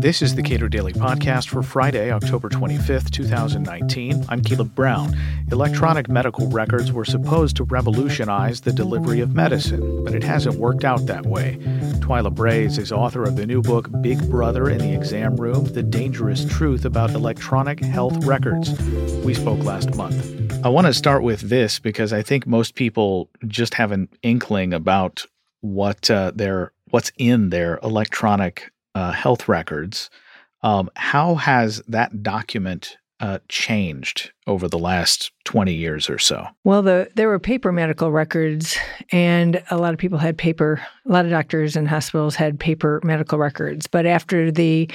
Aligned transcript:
This 0.00 0.22
is 0.22 0.34
the 0.34 0.42
Cato 0.42 0.66
Daily 0.66 0.94
Podcast 0.94 1.48
for 1.48 1.62
Friday, 1.62 2.10
October 2.10 2.48
25th, 2.48 3.10
2019. 3.10 4.24
I'm 4.30 4.42
Caleb 4.42 4.74
Brown. 4.74 5.14
Electronic 5.52 6.08
medical 6.08 6.48
records 6.48 6.90
were 6.90 7.04
supposed 7.04 7.56
to 7.56 7.64
revolutionize 7.64 8.62
the 8.62 8.72
delivery 8.72 9.20
of 9.20 9.34
medicine, 9.34 10.02
but 10.02 10.14
it 10.14 10.24
hasn't 10.24 10.54
worked 10.54 10.84
out 10.84 11.04
that 11.04 11.26
way. 11.26 11.58
Twila 12.00 12.34
Brase 12.34 12.78
is 12.78 12.92
author 12.92 13.24
of 13.24 13.36
the 13.36 13.46
new 13.46 13.60
book 13.60 13.90
Big 14.00 14.30
Brother 14.30 14.70
in 14.70 14.78
the 14.78 14.94
Exam 14.94 15.36
Room 15.36 15.66
The 15.66 15.82
Dangerous 15.82 16.46
Truth 16.46 16.86
About 16.86 17.10
Electronic 17.10 17.80
Health 17.80 18.24
Records. 18.24 18.80
We 19.22 19.34
spoke 19.34 19.62
last 19.64 19.94
month. 19.96 20.64
I 20.64 20.70
want 20.70 20.86
to 20.86 20.94
start 20.94 21.22
with 21.22 21.42
this 21.42 21.78
because 21.78 22.14
I 22.14 22.22
think 22.22 22.46
most 22.46 22.74
people 22.74 23.28
just 23.46 23.74
have 23.74 23.92
an 23.92 24.08
inkling 24.22 24.72
about 24.72 25.26
what 25.60 26.10
uh, 26.10 26.32
their 26.34 26.72
what's 26.90 27.12
in 27.16 27.50
their 27.50 27.78
electronic 27.82 28.70
uh, 28.94 29.12
health 29.12 29.48
records. 29.48 30.10
Um, 30.62 30.90
how 30.96 31.36
has 31.36 31.82
that 31.88 32.22
document 32.22 32.98
uh, 33.20 33.38
changed 33.48 34.32
over 34.46 34.66
the 34.66 34.78
last 34.78 35.30
20 35.44 35.72
years 35.74 36.08
or 36.08 36.18
so? 36.18 36.46
Well, 36.64 36.82
the, 36.82 37.10
there 37.14 37.28
were 37.28 37.38
paper 37.38 37.70
medical 37.70 38.10
records, 38.10 38.78
and 39.12 39.62
a 39.70 39.76
lot 39.76 39.92
of 39.92 39.98
people 39.98 40.18
had 40.18 40.38
paper, 40.38 40.80
a 41.06 41.12
lot 41.12 41.26
of 41.26 41.30
doctors 41.30 41.76
and 41.76 41.86
hospitals 41.86 42.34
had 42.34 42.58
paper 42.58 43.00
medical 43.04 43.38
records. 43.38 43.86
But 43.86 44.06
after 44.06 44.50
the 44.50 44.90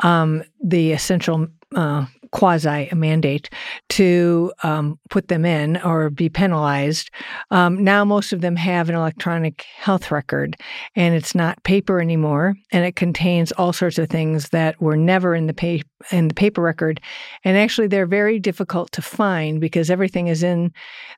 um, 0.00 0.42
the 0.64 0.92
essential 0.92 1.46
uh, 1.76 2.06
quasi 2.32 2.88
a 2.90 2.94
mandate 2.94 3.50
to 3.88 4.52
um, 4.62 4.98
put 5.10 5.28
them 5.28 5.44
in 5.44 5.76
or 5.78 6.10
be 6.10 6.28
penalized. 6.28 7.10
Um, 7.50 7.82
now, 7.82 8.04
most 8.04 8.32
of 8.32 8.40
them 8.40 8.56
have 8.56 8.88
an 8.88 8.94
electronic 8.94 9.62
health 9.76 10.10
record, 10.10 10.56
and 10.94 11.14
it's 11.14 11.34
not 11.34 11.62
paper 11.64 12.00
anymore, 12.00 12.54
and 12.72 12.84
it 12.84 12.96
contains 12.96 13.52
all 13.52 13.72
sorts 13.72 13.98
of 13.98 14.08
things 14.08 14.50
that 14.50 14.80
were 14.80 14.96
never 14.96 15.34
in 15.34 15.46
the 15.46 15.54
pa- 15.54 15.88
in 16.10 16.28
the 16.28 16.34
paper 16.34 16.62
record. 16.62 17.00
And 17.44 17.56
actually, 17.56 17.88
they're 17.88 18.06
very 18.06 18.38
difficult 18.38 18.92
to 18.92 19.02
find 19.02 19.60
because 19.60 19.90
everything 19.90 20.28
is 20.28 20.42
in 20.42 20.72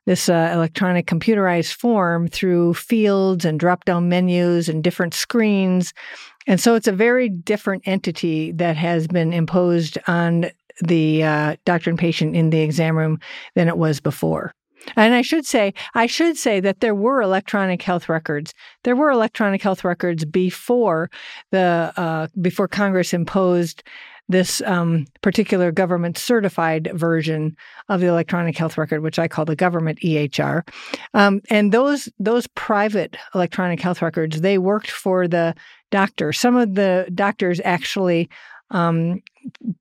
this 0.05 0.29
uh, 0.29 0.51
electronic 0.53 1.07
computerized 1.07 1.73
form 1.73 2.27
through 2.27 2.73
fields 2.73 3.45
and 3.45 3.59
drop 3.59 3.85
down 3.85 4.09
menus 4.09 4.67
and 4.67 4.83
different 4.83 5.13
screens. 5.13 5.93
And 6.47 6.59
so 6.59 6.75
it's 6.75 6.87
a 6.87 6.91
very 6.91 7.29
different 7.29 7.83
entity 7.85 8.51
that 8.53 8.75
has 8.75 9.07
been 9.07 9.31
imposed 9.31 9.97
on 10.07 10.51
the 10.81 11.23
uh, 11.23 11.55
doctor 11.65 11.89
and 11.89 11.99
patient 11.99 12.35
in 12.35 12.49
the 12.49 12.61
exam 12.61 12.97
room 12.97 13.19
than 13.55 13.67
it 13.67 13.77
was 13.77 13.99
before. 13.99 14.53
And 14.95 15.13
I 15.13 15.21
should 15.21 15.45
say, 15.45 15.73
I 15.95 16.07
should 16.07 16.37
say 16.37 16.59
that 16.59 16.81
there 16.81 16.95
were 16.95 17.21
electronic 17.21 17.81
health 17.81 18.09
records. 18.09 18.53
There 18.83 18.95
were 18.95 19.11
electronic 19.11 19.61
health 19.61 19.83
records 19.83 20.25
before 20.25 21.09
the 21.51 21.93
uh, 21.95 22.27
before 22.41 22.67
Congress 22.67 23.13
imposed 23.13 23.83
this 24.29 24.61
um, 24.61 25.05
particular 25.21 25.71
government 25.71 26.17
certified 26.17 26.89
version 26.93 27.55
of 27.89 27.99
the 27.99 28.07
electronic 28.07 28.57
health 28.57 28.77
record, 28.77 29.01
which 29.01 29.19
I 29.19 29.27
call 29.27 29.45
the 29.45 29.55
government 29.55 29.99
EHR. 29.99 30.67
Um, 31.13 31.41
and 31.49 31.71
those 31.71 32.09
those 32.19 32.47
private 32.47 33.17
electronic 33.35 33.79
health 33.79 34.01
records, 34.01 34.41
they 34.41 34.57
worked 34.57 34.91
for 34.91 35.27
the 35.27 35.55
doctor. 35.91 36.33
Some 36.33 36.55
of 36.55 36.75
the 36.75 37.09
doctors 37.13 37.59
actually 37.63 38.29
um, 38.71 39.21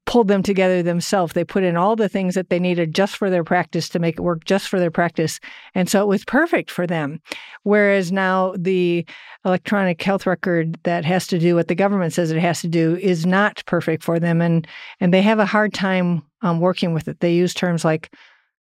pulled 0.07 0.29
them 0.29 0.43
together 0.43 0.83
themselves. 0.83 1.33
They 1.33 1.45
put 1.45 1.65
in 1.65 1.77
all 1.77 1.97
the 1.97 2.09
things 2.09 2.35
that 2.35 2.51
they 2.51 2.59
needed 2.59 2.95
just 2.95 3.17
for 3.17 3.31
their 3.31 3.45
practice 3.45 3.89
to 3.91 3.99
make 3.99 4.17
it 4.17 4.23
work 4.23 4.45
just 4.45 4.69
for 4.69 4.79
their 4.79 4.91
practice. 4.91 5.41
And 5.75 5.89
so 5.89 6.03
it 6.03 6.09
was 6.09 6.25
perfect 6.25 6.71
for 6.71 6.87
them. 6.87 7.21
Whereas 7.63 8.13
now 8.13 8.55
the 8.59 9.07
electronic 9.45 10.03
health 10.03 10.27
record 10.27 10.79
that 10.83 11.05
has 11.05 11.27
to 11.29 11.39
do 11.39 11.55
what 11.55 11.69
the 11.69 11.75
government 11.75 12.13
says 12.13 12.31
it 12.31 12.39
has 12.39 12.61
to 12.61 12.69
do 12.69 12.97
is 12.97 13.25
not 13.27 13.63
perfect 13.67 14.03
for 14.03 14.19
them. 14.19 14.41
And, 14.41 14.67
and 15.01 15.15
they 15.15 15.23
have 15.23 15.39
a 15.39 15.47
hard 15.47 15.73
time 15.73 16.23
um, 16.43 16.61
working 16.61 16.93
with 16.93 17.09
it. 17.09 17.21
They 17.21 17.35
use 17.35 17.55
terms 17.55 17.85
like 17.85 18.15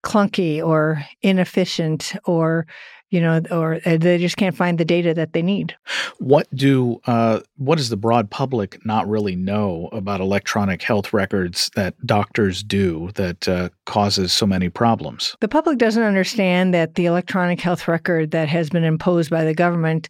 clunky 0.05 0.65
or 0.65 1.05
inefficient 1.23 2.15
or 2.25 2.67
you 3.11 3.21
know, 3.21 3.41
or 3.51 3.81
uh, 3.87 3.97
they 3.97 4.19
just 4.19 4.37
can't 4.37 4.57
find 4.57 4.79
the 4.79 4.85
data 4.85 5.15
that 5.15 5.33
they 5.33 5.43
need. 5.43 5.75
What 6.19 6.47
do 6.55 7.01
uh, 7.07 7.41
what 7.57 7.79
does 7.79 7.89
the 7.89 7.97
broad 7.97 8.31
public 8.31 8.85
not 8.85 9.09
really 9.09 9.35
know 9.35 9.89
about 9.93 10.21
electronic 10.21 10.83
health 10.83 11.13
records 11.13 11.71
that 11.75 11.95
doctors 12.07 12.63
do 12.63 13.11
that 13.15 13.49
uh, 13.49 13.71
causes 13.87 14.33
so 14.33 14.47
many 14.47 14.69
problems? 14.69 15.37
The 15.41 15.49
public 15.49 15.79
doesn't 15.79 16.03
understand 16.03 16.75
that 16.75 16.97
the 16.97 17.07
electronic 17.07 17.61
health 17.61 17.89
record 17.89 18.31
that 18.33 18.49
has 18.49 18.69
been 18.69 18.85
imposed 18.85 19.31
by 19.31 19.45
the 19.45 19.55
government 19.55 20.09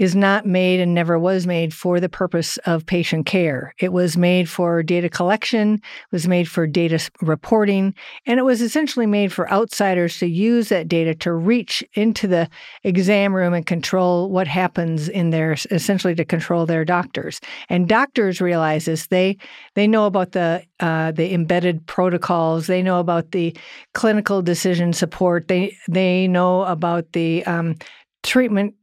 is 0.00 0.16
not 0.16 0.46
made 0.46 0.80
and 0.80 0.94
never 0.94 1.18
was 1.18 1.46
made 1.46 1.74
for 1.74 2.00
the 2.00 2.08
purpose 2.08 2.56
of 2.64 2.86
patient 2.86 3.26
care. 3.26 3.74
It 3.78 3.92
was 3.92 4.16
made 4.16 4.48
for 4.48 4.82
data 4.82 5.10
collection, 5.10 5.78
was 6.10 6.26
made 6.26 6.48
for 6.48 6.66
data 6.66 6.98
reporting, 7.20 7.94
and 8.24 8.40
it 8.40 8.44
was 8.44 8.62
essentially 8.62 9.04
made 9.04 9.30
for 9.30 9.50
outsiders 9.52 10.18
to 10.20 10.26
use 10.26 10.70
that 10.70 10.88
data 10.88 11.14
to 11.16 11.34
reach 11.34 11.84
into 11.92 12.26
the 12.26 12.48
exam 12.82 13.36
room 13.36 13.52
and 13.52 13.66
control 13.66 14.30
what 14.30 14.48
happens 14.48 15.06
in 15.06 15.28
there, 15.28 15.54
essentially 15.70 16.14
to 16.14 16.24
control 16.24 16.64
their 16.64 16.86
doctors. 16.86 17.38
And 17.68 17.86
doctors 17.86 18.40
realize 18.40 18.86
this. 18.86 19.08
They 19.08 19.36
they 19.74 19.86
know 19.86 20.06
about 20.06 20.32
the 20.32 20.64
uh, 20.80 21.12
the 21.12 21.34
embedded 21.34 21.86
protocols. 21.86 22.68
They 22.68 22.82
know 22.82 23.00
about 23.00 23.32
the 23.32 23.54
clinical 23.92 24.40
decision 24.40 24.94
support. 24.94 25.48
They 25.48 25.76
they 25.88 26.26
know 26.26 26.62
about 26.62 27.12
the 27.12 27.44
um, 27.44 27.76
treatment 28.22 28.74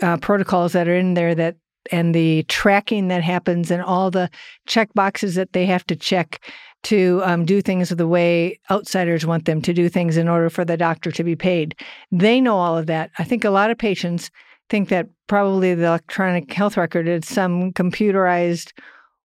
uh, 0.00 0.16
protocols 0.18 0.72
that 0.72 0.88
are 0.88 0.96
in 0.96 1.14
there 1.14 1.34
that 1.34 1.56
and 1.90 2.14
the 2.14 2.44
tracking 2.44 3.08
that 3.08 3.22
happens 3.22 3.70
and 3.70 3.82
all 3.82 4.10
the 4.10 4.30
check 4.66 4.92
boxes 4.94 5.34
that 5.34 5.52
they 5.52 5.66
have 5.66 5.84
to 5.86 5.96
check 5.96 6.40
to 6.84 7.20
um, 7.24 7.44
do 7.44 7.60
things 7.60 7.90
the 7.90 8.08
way 8.08 8.58
outsiders 8.70 9.26
want 9.26 9.44
them 9.44 9.62
to 9.62 9.72
do 9.72 9.88
things 9.88 10.16
in 10.16 10.28
order 10.28 10.50
for 10.50 10.64
the 10.64 10.76
doctor 10.76 11.10
to 11.10 11.24
be 11.24 11.36
paid. 11.36 11.74
They 12.10 12.40
know 12.40 12.56
all 12.56 12.76
of 12.76 12.86
that. 12.86 13.10
I 13.18 13.24
think 13.24 13.44
a 13.44 13.50
lot 13.50 13.70
of 13.70 13.78
patients 13.78 14.30
think 14.68 14.88
that 14.88 15.08
probably 15.26 15.74
the 15.74 15.86
electronic 15.86 16.52
health 16.52 16.76
record 16.76 17.06
is 17.06 17.26
some 17.26 17.72
computerized 17.72 18.72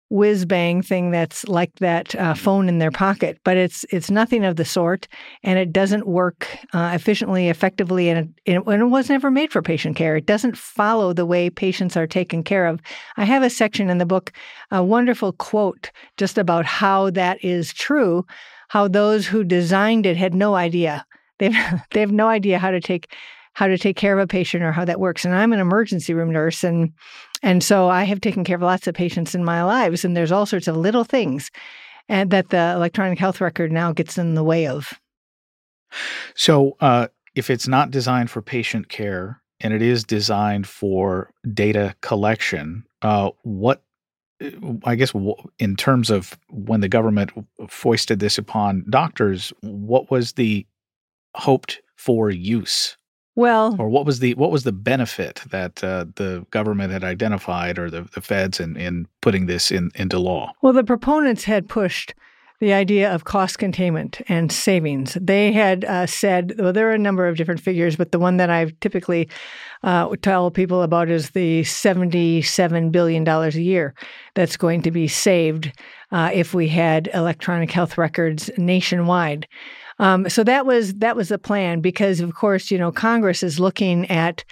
whiz 0.10 0.46
bang 0.46 0.82
thing 0.82 1.12
that's 1.12 1.48
like 1.48 1.74
that 1.76 2.14
uh, 2.16 2.34
phone 2.34 2.70
in 2.70 2.78
their 2.78 2.92
pocket, 2.92 3.40
but 3.44 3.58
it's 3.58 3.86
it's 3.90 4.12
nothing 4.12 4.46
of 4.46 4.56
the 4.56 4.66
sort, 4.66 5.08
and 5.44 5.58
it 5.58 5.74
doesn't 5.74 6.08
work 6.08 6.48
uh, 6.74 6.92
efficiently, 6.94 7.50
effectively, 7.50 8.10
and 8.10 8.34
it, 8.46 8.56
and 8.68 8.82
it 8.82 8.86
was 8.86 9.10
never 9.10 9.32
made 9.32 9.52
for 9.52 9.62
patient 9.62 9.96
care. 9.96 10.16
It 10.16 10.26
doesn't 10.26 10.58
follow 10.58 11.14
the 11.14 11.26
way 11.26 11.50
patients 11.50 11.98
are 11.98 12.08
taken 12.08 12.44
care 12.44 12.68
of. 12.68 12.80
I 13.18 13.26
have 13.26 13.44
a 13.44 13.50
section 13.50 13.90
in 13.90 13.98
the 13.98 14.06
book, 14.06 14.32
a 14.72 14.84
wonderful 14.84 15.34
quote 15.34 15.92
just 16.18 16.38
about 16.38 16.66
how 16.66 17.10
that 17.12 17.44
is 17.44 17.74
true, 17.74 18.26
how 18.70 18.88
those 18.88 19.26
who 19.26 19.44
designed 19.44 20.06
it 20.06 20.18
had 20.18 20.34
no 20.34 20.56
idea. 20.56 21.06
They've 21.40 21.56
they 21.92 22.00
have 22.00 22.12
no 22.12 22.28
idea 22.28 22.60
how 22.60 22.72
to 22.72 22.80
take 22.80 23.14
how 23.54 23.68
to 23.68 23.78
take 23.78 23.96
care 23.96 24.14
of 24.14 24.20
a 24.20 24.28
patient 24.28 24.64
or 24.64 24.74
how 24.74 24.84
that 24.84 25.00
works. 25.00 25.24
And 25.24 25.34
I'm 25.34 25.54
an 25.54 25.62
emergency 25.62 26.14
room 26.14 26.32
nurse, 26.32 26.64
and 26.64 26.92
and 27.46 27.64
so 27.64 27.88
I 27.88 28.04
have 28.06 28.22
taken 28.22 28.44
care 28.44 28.56
of 28.56 28.64
lots 28.64 28.88
of 28.88 28.96
patients 28.96 29.36
in 29.36 29.46
my 29.46 29.64
lives, 29.64 30.04
and 30.04 30.18
there's 30.18 30.32
all 30.32 30.48
sorts 30.48 30.68
of 30.68 30.76
little 30.76 31.04
things 31.04 31.52
and 32.10 32.32
that 32.32 32.50
the 32.50 32.74
electronic 32.76 33.20
health 33.20 33.40
record 33.40 33.72
now 33.72 33.92
gets 33.92 34.18
in 34.18 34.34
the 34.34 34.44
way 34.44 34.66
of. 34.66 35.00
So, 36.34 36.76
uh, 36.82 37.08
if 37.36 37.52
it's 37.52 37.68
not 37.68 37.92
designed 37.92 38.32
for 38.32 38.42
patient 38.42 38.90
care 38.90 39.42
and 39.60 39.74
it 39.74 39.82
is 39.82 40.04
designed 40.04 40.68
for 40.68 41.32
data 41.54 41.96
collection, 42.02 42.84
uh, 43.04 43.30
what 43.44 43.84
I 44.84 44.96
guess 44.96 45.14
in 45.60 45.76
terms 45.76 46.10
of 46.10 46.38
when 46.50 46.82
the 46.82 46.90
government 46.90 47.32
foisted 47.70 48.20
this 48.20 48.38
upon 48.38 48.86
doctors, 48.90 49.54
what 49.62 50.10
was 50.10 50.34
the 50.34 50.66
hoped 51.36 51.82
for 51.96 52.32
use 52.32 52.98
well, 53.36 53.76
or 53.80 53.90
what 53.90 54.06
was 54.06 54.20
the 54.20 54.34
what 54.36 54.52
was 54.52 54.64
the 54.64 54.72
benefit 54.72 55.42
that 55.52 55.84
uh, 55.84 56.06
the 56.16 56.46
government 56.52 56.92
had 56.92 57.04
identified, 57.04 57.78
or 57.78 57.90
the, 57.90 58.04
the 58.14 58.22
feds, 58.22 58.60
in 58.60 58.78
in 58.78 59.08
putting 59.22 59.46
this 59.46 59.72
in 59.72 59.92
into 59.96 60.20
law? 60.20 60.52
Well, 60.62 60.74
the 60.74 60.84
proponents 60.84 61.44
had 61.44 61.68
pushed 61.68 62.14
the 62.62 62.74
idea 62.74 63.14
of 63.14 63.26
cost 63.26 63.60
containment 63.60 64.22
and 64.30 64.52
savings. 64.52 65.18
They 65.20 65.52
had 65.52 65.84
uh, 65.86 66.06
said, 66.06 66.54
well, 66.58 66.72
there 66.72 66.90
are 66.90 66.94
a 66.94 66.98
number 66.98 67.28
of 67.28 67.36
different 67.36 67.60
figures, 67.60 67.96
but 67.96 68.12
the 68.12 68.20
one 68.20 68.38
that 68.38 68.50
I 68.50 68.72
typically 68.80 69.30
uh, 69.84 70.16
tell 70.22 70.50
people 70.52 70.82
about 70.82 71.10
is 71.10 71.32
the 71.32 71.64
$77 71.64 72.92
billion 72.92 73.28
a 73.28 73.50
year 73.50 73.94
that's 74.36 74.56
going 74.56 74.82
to 74.84 74.92
be 74.92 75.08
saved 75.08 75.74
uh, 76.12 76.32
if 76.34 76.54
we 76.54 76.70
had 76.70 77.10
electronic 77.14 77.72
health 77.72 77.98
records 77.98 78.50
nationwide. 78.58 79.48
Um, 80.00 80.30
so 80.30 80.44
that 80.44 80.66
was 80.66 80.96
that 80.96 81.16
was 81.16 81.30
the 81.30 81.40
plan 81.40 81.82
because, 81.82 82.20
of 82.20 82.34
course, 82.34 82.72
you 82.72 82.78
know 82.78 82.92
Congress 82.92 83.44
is 83.44 83.60
looking 83.60 84.10
at 84.10 84.44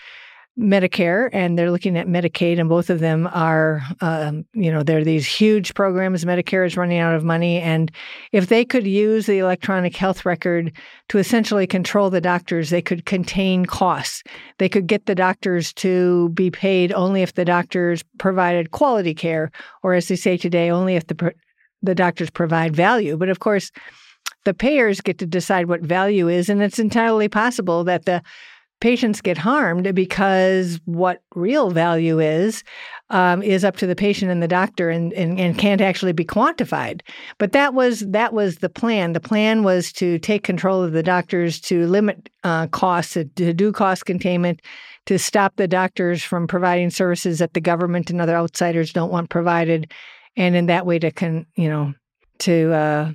Medicare 0.58 1.30
and 1.34 1.58
they're 1.58 1.72
looking 1.72 1.98
at 1.98 2.08
Medicaid, 2.08 2.60
and 2.60 2.70
both 2.70 2.92
of 2.92 3.00
them 3.00 3.28
are, 3.34 3.82
um, 4.02 4.46
you 4.54 4.72
know, 4.72 4.84
they're 4.84 5.04
these 5.04 5.26
huge 5.26 5.74
programs. 5.74 6.26
Medicare 6.26 6.66
is 6.66 6.78
running 6.78 7.00
out 7.00 7.16
of 7.16 7.24
money. 7.24 7.60
And 7.60 7.92
if 8.32 8.48
they 8.48 8.64
could 8.64 8.86
use 8.86 9.26
the 9.26 9.40
electronic 9.40 9.96
health 9.96 10.26
record 10.26 10.72
to 11.10 11.18
essentially 11.18 11.66
control 11.66 12.12
the 12.12 12.22
doctors, 12.22 12.70
they 12.70 12.84
could 12.84 13.06
contain 13.06 13.66
costs. 13.66 14.24
They 14.60 14.70
could 14.70 14.86
get 14.86 15.08
the 15.08 15.16
doctors 15.16 15.74
to 15.74 16.30
be 16.30 16.52
paid 16.52 16.94
only 16.94 17.24
if 17.24 17.34
the 17.34 17.46
doctors 17.46 18.04
provided 18.20 18.72
quality 18.72 19.16
care, 19.16 19.52
or 19.82 19.96
as 19.96 20.08
they 20.08 20.16
say 20.16 20.38
today, 20.38 20.70
only 20.70 20.96
if 20.96 21.08
the, 21.08 21.34
the 21.82 21.96
doctors 21.96 22.30
provide 22.30 22.76
value. 22.76 23.18
But 23.18 23.30
of 23.30 23.40
course, 23.40 23.72
the 24.46 24.54
payers 24.54 25.02
get 25.02 25.18
to 25.20 25.26
decide 25.26 25.68
what 25.68 25.82
value 25.82 26.28
is, 26.28 26.50
and 26.50 26.62
it's 26.62 26.80
entirely 26.80 27.28
possible 27.28 27.84
that 27.84 28.06
the 28.06 28.22
patients 28.84 29.22
get 29.22 29.38
harmed 29.38 29.96
because 29.96 30.78
what 30.84 31.22
real 31.36 31.70
value 31.70 32.20
is 32.20 32.66
um, 33.12 33.42
is 33.42 33.64
up 33.64 33.78
to 33.78 33.88
the 33.88 33.96
patient 33.96 34.30
and 34.30 34.44
the 34.44 34.48
doctor 34.48 34.90
and, 34.90 35.14
and, 35.14 35.40
and 35.40 35.58
can't 35.58 35.80
actually 35.80 36.12
be 36.12 36.26
quantified. 36.26 37.00
But 37.38 37.54
that 37.54 37.74
was 37.74 38.02
that 38.02 38.34
was 38.34 38.58
the 38.58 38.68
plan. 38.68 39.14
The 39.14 39.22
plan 39.22 39.64
was 39.64 39.94
to 39.94 40.20
take 40.20 40.44
control 40.44 40.84
of 40.84 40.92
the 40.92 41.02
doctors 41.02 41.62
to 41.62 41.88
limit 41.88 42.28
uh, 42.44 42.68
costs 42.68 43.14
to, 43.14 43.24
do 43.24 43.72
cost 43.72 44.06
containment 44.06 44.62
to 45.06 45.18
stop 45.18 45.56
the 45.56 45.68
doctors 45.68 46.22
from 46.22 46.46
providing 46.46 46.90
services 46.90 47.40
that 47.40 47.54
the 47.54 47.62
government 47.62 48.10
and 48.10 48.20
other 48.20 48.36
outsiders 48.36 48.92
don't 48.92 49.12
want 49.12 49.30
provided 49.30 49.94
and 50.36 50.58
in 50.58 50.66
that 50.66 50.86
way 50.86 51.00
to 51.00 51.10
con 51.10 51.46
you 51.56 51.70
know 51.70 51.94
to 52.40 52.74
uh, 52.74 53.12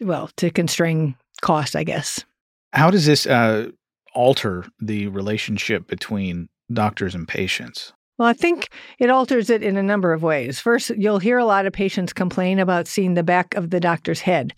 well 0.00 0.30
to 0.36 0.50
constrain 0.50 1.14
cost 1.40 1.76
i 1.76 1.84
guess 1.84 2.24
how 2.72 2.90
does 2.90 3.06
this 3.06 3.26
uh, 3.26 3.70
alter 4.14 4.64
the 4.80 5.08
relationship 5.08 5.86
between 5.86 6.48
doctors 6.72 7.14
and 7.14 7.26
patients? 7.26 7.92
Well, 8.18 8.28
I 8.28 8.32
think 8.32 8.70
it 8.98 9.10
alters 9.10 9.48
it 9.48 9.62
in 9.62 9.76
a 9.76 9.82
number 9.82 10.12
of 10.12 10.24
ways. 10.24 10.58
First, 10.58 10.90
you'll 10.90 11.20
hear 11.20 11.38
a 11.38 11.44
lot 11.44 11.66
of 11.66 11.72
patients 11.72 12.12
complain 12.12 12.58
about 12.58 12.88
seeing 12.88 13.14
the 13.14 13.22
back 13.22 13.54
of 13.54 13.70
the 13.70 13.78
doctor's 13.78 14.20
head, 14.20 14.54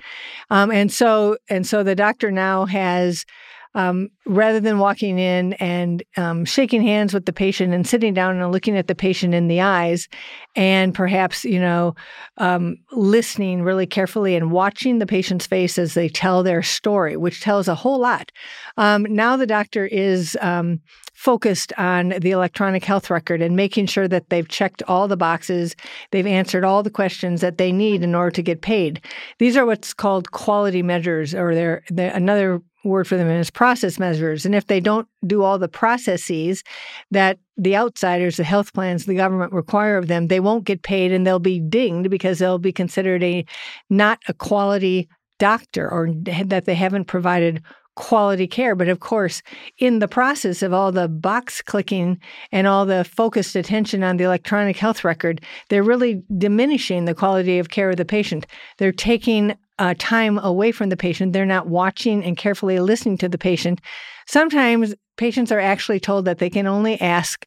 um, 0.48 0.70
and 0.70 0.90
so 0.90 1.36
and 1.50 1.66
so 1.66 1.82
the 1.82 1.94
doctor 1.94 2.30
now 2.30 2.64
has 2.64 3.26
um, 3.74 4.08
rather 4.26 4.60
than 4.60 4.78
walking 4.78 5.18
in 5.18 5.52
and 5.54 6.02
um, 6.16 6.44
shaking 6.44 6.82
hands 6.82 7.14
with 7.14 7.26
the 7.26 7.32
patient 7.32 7.72
and 7.72 7.86
sitting 7.86 8.14
down 8.14 8.40
and 8.40 8.52
looking 8.52 8.76
at 8.76 8.88
the 8.88 8.94
patient 8.94 9.34
in 9.34 9.48
the 9.48 9.60
eyes 9.60 10.08
and 10.56 10.94
perhaps 10.94 11.44
you 11.44 11.60
know 11.60 11.94
um, 12.38 12.76
listening 12.92 13.62
really 13.62 13.86
carefully 13.86 14.34
and 14.34 14.50
watching 14.50 14.98
the 14.98 15.06
patient's 15.06 15.46
face 15.46 15.78
as 15.78 15.94
they 15.94 16.08
tell 16.08 16.42
their 16.42 16.62
story 16.62 17.16
which 17.16 17.40
tells 17.40 17.68
a 17.68 17.74
whole 17.74 17.98
lot 17.98 18.32
um, 18.76 19.06
now 19.08 19.36
the 19.36 19.46
doctor 19.46 19.86
is 19.86 20.36
um, 20.40 20.80
focused 21.20 21.70
on 21.76 22.14
the 22.20 22.30
electronic 22.30 22.82
health 22.82 23.10
record 23.10 23.42
and 23.42 23.54
making 23.54 23.84
sure 23.84 24.08
that 24.08 24.30
they've 24.30 24.48
checked 24.48 24.82
all 24.88 25.06
the 25.06 25.18
boxes, 25.18 25.76
they've 26.12 26.26
answered 26.26 26.64
all 26.64 26.82
the 26.82 26.88
questions 26.88 27.42
that 27.42 27.58
they 27.58 27.70
need 27.70 28.02
in 28.02 28.14
order 28.14 28.30
to 28.30 28.42
get 28.42 28.62
paid. 28.62 29.04
These 29.38 29.54
are 29.54 29.66
what's 29.66 29.92
called 29.92 30.30
quality 30.30 30.82
measures, 30.82 31.34
or 31.34 31.54
they're, 31.54 31.84
they're 31.90 32.14
another 32.14 32.62
word 32.84 33.06
for 33.06 33.16
them 33.16 33.28
is 33.28 33.50
process 33.50 33.98
measures. 33.98 34.46
And 34.46 34.54
if 34.54 34.66
they 34.66 34.80
don't 34.80 35.08
do 35.26 35.42
all 35.42 35.58
the 35.58 35.68
processes 35.68 36.62
that 37.10 37.38
the 37.56 37.76
outsiders, 37.76 38.36
the 38.36 38.44
health 38.44 38.72
plans, 38.72 39.06
the 39.06 39.14
government 39.14 39.52
require 39.52 39.98
of 39.98 40.06
them, 40.06 40.28
they 40.28 40.40
won't 40.40 40.64
get 40.64 40.82
paid 40.82 41.12
and 41.12 41.26
they'll 41.26 41.38
be 41.38 41.60
dinged 41.60 42.10
because 42.10 42.38
they'll 42.38 42.58
be 42.58 42.72
considered 42.72 43.22
a 43.22 43.44
not 43.90 44.18
a 44.28 44.34
quality 44.34 45.08
doctor 45.38 45.90
or 45.90 46.10
that 46.44 46.64
they 46.64 46.74
haven't 46.74 47.06
provided 47.06 47.62
quality 47.96 48.46
care. 48.46 48.74
But 48.74 48.88
of 48.88 49.00
course, 49.00 49.42
in 49.78 49.98
the 49.98 50.08
process 50.08 50.62
of 50.62 50.72
all 50.72 50.92
the 50.92 51.08
box 51.08 51.60
clicking 51.60 52.18
and 52.52 52.66
all 52.66 52.86
the 52.86 53.04
focused 53.04 53.56
attention 53.56 54.02
on 54.02 54.16
the 54.16 54.24
electronic 54.24 54.76
health 54.76 55.04
record, 55.04 55.42
they're 55.68 55.82
really 55.82 56.22
diminishing 56.38 57.04
the 57.04 57.14
quality 57.14 57.58
of 57.58 57.68
care 57.68 57.90
of 57.90 57.96
the 57.96 58.04
patient. 58.04 58.46
They're 58.78 58.92
taking 58.92 59.56
uh, 59.80 59.94
time 59.98 60.38
away 60.38 60.70
from 60.70 60.90
the 60.90 60.96
patient. 60.96 61.32
They're 61.32 61.46
not 61.46 61.66
watching 61.66 62.22
and 62.22 62.36
carefully 62.36 62.78
listening 62.78 63.18
to 63.18 63.28
the 63.28 63.38
patient. 63.38 63.80
Sometimes 64.26 64.94
patients 65.16 65.50
are 65.50 65.58
actually 65.58 65.98
told 65.98 66.26
that 66.26 66.38
they 66.38 66.50
can 66.50 66.66
only 66.66 67.00
ask 67.00 67.46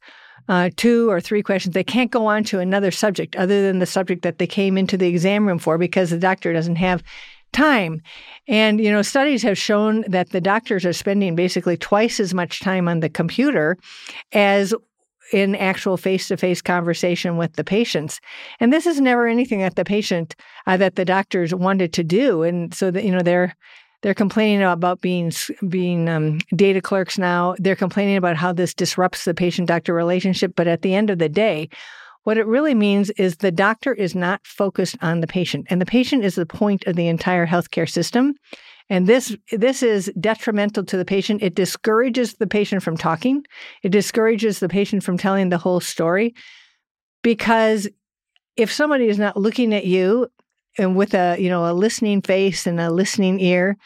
uh, 0.49 0.71
two 0.75 1.09
or 1.09 1.21
three 1.21 1.43
questions. 1.43 1.73
They 1.73 1.83
can't 1.83 2.11
go 2.11 2.25
on 2.25 2.43
to 2.45 2.59
another 2.59 2.91
subject 2.91 3.35
other 3.35 3.61
than 3.61 3.79
the 3.79 3.85
subject 3.85 4.23
that 4.23 4.39
they 4.39 4.47
came 4.47 4.77
into 4.77 4.97
the 4.97 5.07
exam 5.07 5.47
room 5.47 5.59
for 5.59 5.77
because 5.77 6.09
the 6.09 6.17
doctor 6.17 6.51
doesn't 6.51 6.75
have 6.77 7.03
time. 7.53 8.01
And, 8.47 8.81
you 8.81 8.91
know, 8.91 9.03
studies 9.03 9.43
have 9.43 9.57
shown 9.57 10.03
that 10.07 10.31
the 10.31 10.41
doctors 10.41 10.85
are 10.85 10.91
spending 10.91 11.35
basically 11.35 11.77
twice 11.77 12.19
as 12.19 12.33
much 12.33 12.61
time 12.61 12.87
on 12.87 12.99
the 12.99 13.09
computer 13.09 13.77
as 14.31 14.73
in 15.33 15.55
actual 15.55 15.97
face-to-face 15.97 16.61
conversation 16.61 17.37
with 17.37 17.53
the 17.53 17.63
patients. 17.63 18.21
And 18.59 18.71
this 18.71 18.85
is 18.85 19.01
never 19.01 19.27
anything 19.27 19.59
that 19.59 19.75
the 19.75 19.83
patient 19.83 20.35
uh, 20.67 20.77
that 20.77 20.95
the 20.95 21.05
doctors 21.05 21.53
wanted 21.53 21.91
to 21.93 22.03
do. 22.03 22.43
And 22.43 22.73
so 22.73 22.91
that 22.91 23.03
you 23.03 23.11
know 23.11 23.21
they're 23.21 23.55
they're 24.01 24.13
complaining 24.13 24.61
about 24.61 25.01
being 25.01 25.31
being 25.67 26.07
um, 26.07 26.39
data 26.55 26.81
clerks 26.81 27.17
now. 27.17 27.55
They're 27.57 27.75
complaining 27.75 28.17
about 28.17 28.37
how 28.37 28.53
this 28.53 28.73
disrupts 28.73 29.25
the 29.25 29.33
patient 29.33 29.67
doctor 29.67 29.93
relationship. 29.93 30.53
But 30.55 30.67
at 30.67 30.83
the 30.83 30.93
end 30.93 31.09
of 31.09 31.19
the 31.19 31.29
day 31.29 31.69
what 32.23 32.37
it 32.37 32.47
really 32.47 32.73
means 32.73 33.09
is 33.11 33.37
the 33.37 33.51
doctor 33.51 33.93
is 33.93 34.15
not 34.15 34.45
focused 34.47 34.95
on 35.01 35.19
the 35.19 35.27
patient. 35.27 35.67
And 35.69 35.81
the 35.81 35.85
patient 35.85 36.23
is 36.23 36.35
the 36.35 36.45
point 36.45 36.85
of 36.87 36.95
the 36.95 37.07
entire 37.09 37.45
healthcare 37.45 37.89
system 37.89 38.35
and 38.89 39.07
this 39.07 39.35
this 39.51 39.81
is 39.81 40.11
detrimental 40.19 40.83
to 40.85 40.97
the 40.97 41.05
patient. 41.05 41.41
It 41.41 41.55
discourages 41.55 42.33
the 42.33 42.47
patient 42.47 42.83
from 42.83 42.97
talking. 42.97 43.43
It 43.81 43.89
discourages 43.89 44.59
the 44.59 44.69
patient 44.69 45.03
from 45.03 45.17
telling 45.17 45.49
the 45.49 45.57
whole 45.57 45.79
story 45.79 46.33
because 47.21 47.87
if 48.55 48.71
somebody 48.71 49.07
is 49.07 49.17
not 49.17 49.37
looking 49.37 49.73
at 49.73 49.85
you 49.85 50.27
and 50.77 50.95
with 50.95 51.13
a, 51.13 51.37
you 51.39 51.49
know, 51.49 51.69
a 51.69 51.73
listening 51.73 52.21
face 52.21 52.67
and 52.67 52.79
a 52.79 52.91
listening 52.91 53.39
ear, 53.39 53.77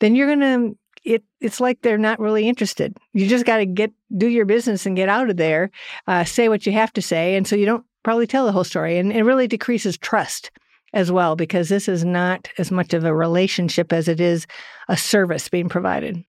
then 0.00 0.14
you're 0.14 0.34
going 0.34 0.40
to 0.40 0.78
it 1.04 1.24
it's 1.40 1.60
like 1.60 1.82
they're 1.82 1.98
not 1.98 2.20
really 2.20 2.48
interested. 2.48 2.96
You 3.12 3.26
just 3.26 3.44
got 3.44 3.56
to 3.56 3.66
get 3.66 3.92
do 4.16 4.28
your 4.28 4.44
business 4.44 4.86
and 4.86 4.94
get 4.94 5.08
out 5.08 5.30
of 5.30 5.36
there, 5.36 5.70
uh, 6.06 6.24
say 6.24 6.48
what 6.48 6.64
you 6.64 6.72
have 6.72 6.92
to 6.92 7.02
say, 7.02 7.34
and 7.34 7.46
so 7.46 7.56
you 7.56 7.66
don't 7.66 7.84
probably 8.04 8.26
tell 8.26 8.46
the 8.46 8.52
whole 8.52 8.64
story, 8.64 8.98
and 8.98 9.12
it 9.12 9.24
really 9.24 9.48
decreases 9.48 9.96
trust 9.96 10.52
as 10.92 11.10
well, 11.10 11.36
because 11.36 11.68
this 11.68 11.88
is 11.88 12.04
not 12.04 12.48
as 12.58 12.70
much 12.70 12.94
of 12.94 13.04
a 13.04 13.14
relationship 13.14 13.92
as 13.92 14.08
it 14.08 14.20
is 14.20 14.46
a 14.88 14.96
service 14.96 15.48
being 15.48 15.68
provided. 15.68 16.24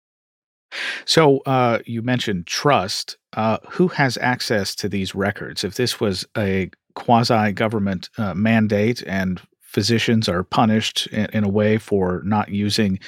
So 1.05 1.39
uh, 1.45 1.79
you 1.85 2.01
mentioned 2.01 2.47
trust. 2.47 3.17
Uh, 3.33 3.57
who 3.69 3.87
has 3.87 4.17
access 4.17 4.75
to 4.75 4.87
these 4.87 5.15
records? 5.15 5.63
If 5.63 5.75
this 5.75 5.99
was 5.99 6.25
a 6.37 6.69
quasi 6.95 7.51
government 7.51 8.09
uh, 8.17 8.33
mandate 8.35 9.03
and 9.07 9.41
physicians 9.61 10.29
are 10.29 10.43
punished 10.43 11.07
in, 11.07 11.25
in, 11.33 11.43
a 11.43 11.49
way 11.49 11.79
for 11.79 12.21
not 12.23 12.49
using 12.49 12.99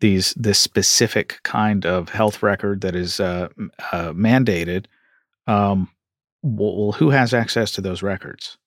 these 0.00 0.34
this 0.34 0.58
specific 0.58 1.40
kind 1.44 1.86
of 1.86 2.10
health 2.10 2.42
record 2.42 2.82
that 2.82 2.94
is 2.94 3.20
uh, 3.20 3.48
uh, 3.92 4.12
mandated, 4.12 4.84
um, 5.46 5.88
well, 6.42 6.92
who 6.92 7.10
has 7.10 7.32
access 7.32 7.70
to 7.72 7.80
those 7.80 8.02
records? 8.02 8.58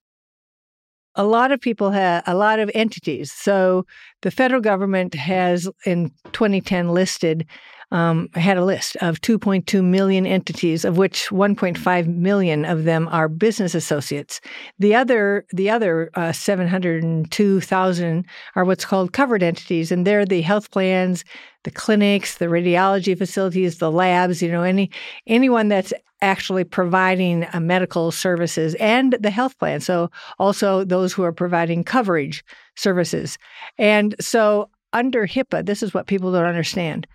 A 1.16 1.24
lot 1.24 1.52
of 1.52 1.62
people 1.62 1.92
have 1.92 2.24
a 2.26 2.36
lot 2.36 2.60
of 2.60 2.72
entities. 2.74 3.32
So 3.32 3.86
the 4.22 4.32
federal 4.32 4.62
government 4.62 5.14
mm-hmm. 5.14 5.32
has 5.32 5.70
in 5.86 6.12
2010 6.32 6.90
listed 6.90 7.46
um, 7.94 8.28
had 8.34 8.58
a 8.58 8.66
list 8.66 8.96
of 8.98 9.22
2.2 9.22 9.84
million 9.84 10.26
entities, 10.26 10.84
of 10.84 10.98
which 10.98 11.30
1.5 11.30 12.08
million 12.08 12.66
of 12.66 12.86
them 12.86 13.08
are 13.10 13.30
business 13.30 13.76
associates. 13.76 14.42
The 14.80 14.96
other, 14.96 15.46
the 15.52 15.70
other 15.70 16.10
uh, 16.16 16.32
702,000 16.32 18.26
are 18.56 18.66
what's 18.66 18.84
called 18.84 19.14
covered 19.14 19.44
entities, 19.44 19.92
and 19.92 20.08
they're 20.08 20.26
the 20.26 20.42
health 20.42 20.72
plans, 20.72 21.24
the 21.64 21.72
clinics, 21.72 22.40
the 22.40 22.46
radiology 22.46 23.16
facilities, 23.16 23.78
the 23.78 23.92
labs. 23.92 24.42
You 24.42 24.52
know, 24.52 24.64
any 24.64 24.90
anyone 25.28 25.68
that's 25.68 25.94
actually 26.22 26.64
providing 26.64 27.46
uh, 27.54 27.60
medical 27.60 28.10
services 28.10 28.76
and 28.76 29.16
the 29.20 29.30
health 29.30 29.58
plan. 29.60 29.82
So 29.82 30.10
also 30.40 30.84
those 30.84 31.14
who 31.14 31.22
are 31.24 31.34
providing 31.34 31.84
coverage 31.84 32.44
services, 32.76 33.38
and 33.78 34.16
so 34.20 34.72
under 34.94 35.28
HIPAA, 35.28 35.66
this 35.66 35.84
is 35.84 35.94
what 35.94 36.08
people 36.08 36.32
don't 36.32 36.46
understand 36.46 37.08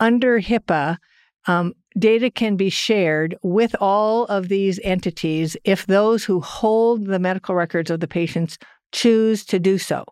under 0.00 0.40
HIPAA, 0.40 0.98
um, 1.46 1.74
data 1.98 2.30
can 2.30 2.56
be 2.56 2.70
shared 2.70 3.36
with 3.42 3.74
all 3.80 4.24
of 4.26 4.48
these 4.48 4.80
entities 4.82 5.56
if 5.64 5.86
those 5.86 6.24
who 6.24 6.40
hold 6.40 7.06
the 7.06 7.18
medical 7.18 7.54
records 7.54 7.90
of 7.90 8.00
the 8.00 8.08
patients 8.08 8.58
choose 8.92 9.44
to 9.46 9.58
do 9.58 9.78
so. 9.78 10.04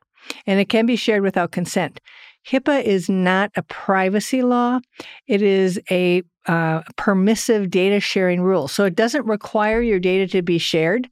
And 0.46 0.58
it 0.60 0.68
can 0.68 0.86
be 0.86 0.96
shared 0.96 1.22
without 1.22 1.52
consent. 1.52 2.00
HIPAA 2.48 2.82
is 2.82 3.08
not 3.08 3.50
a 3.56 3.62
privacy 3.62 4.42
law, 4.42 4.80
it 5.26 5.42
is 5.42 5.80
a 5.90 6.22
uh, 6.46 6.82
permissive 6.96 7.70
data 7.70 8.00
sharing 8.00 8.42
rule. 8.42 8.68
So 8.68 8.84
it 8.84 8.94
doesn't 8.94 9.26
require 9.26 9.80
your 9.80 9.98
data 9.98 10.26
to 10.28 10.42
be 10.42 10.58
shared, 10.58 11.08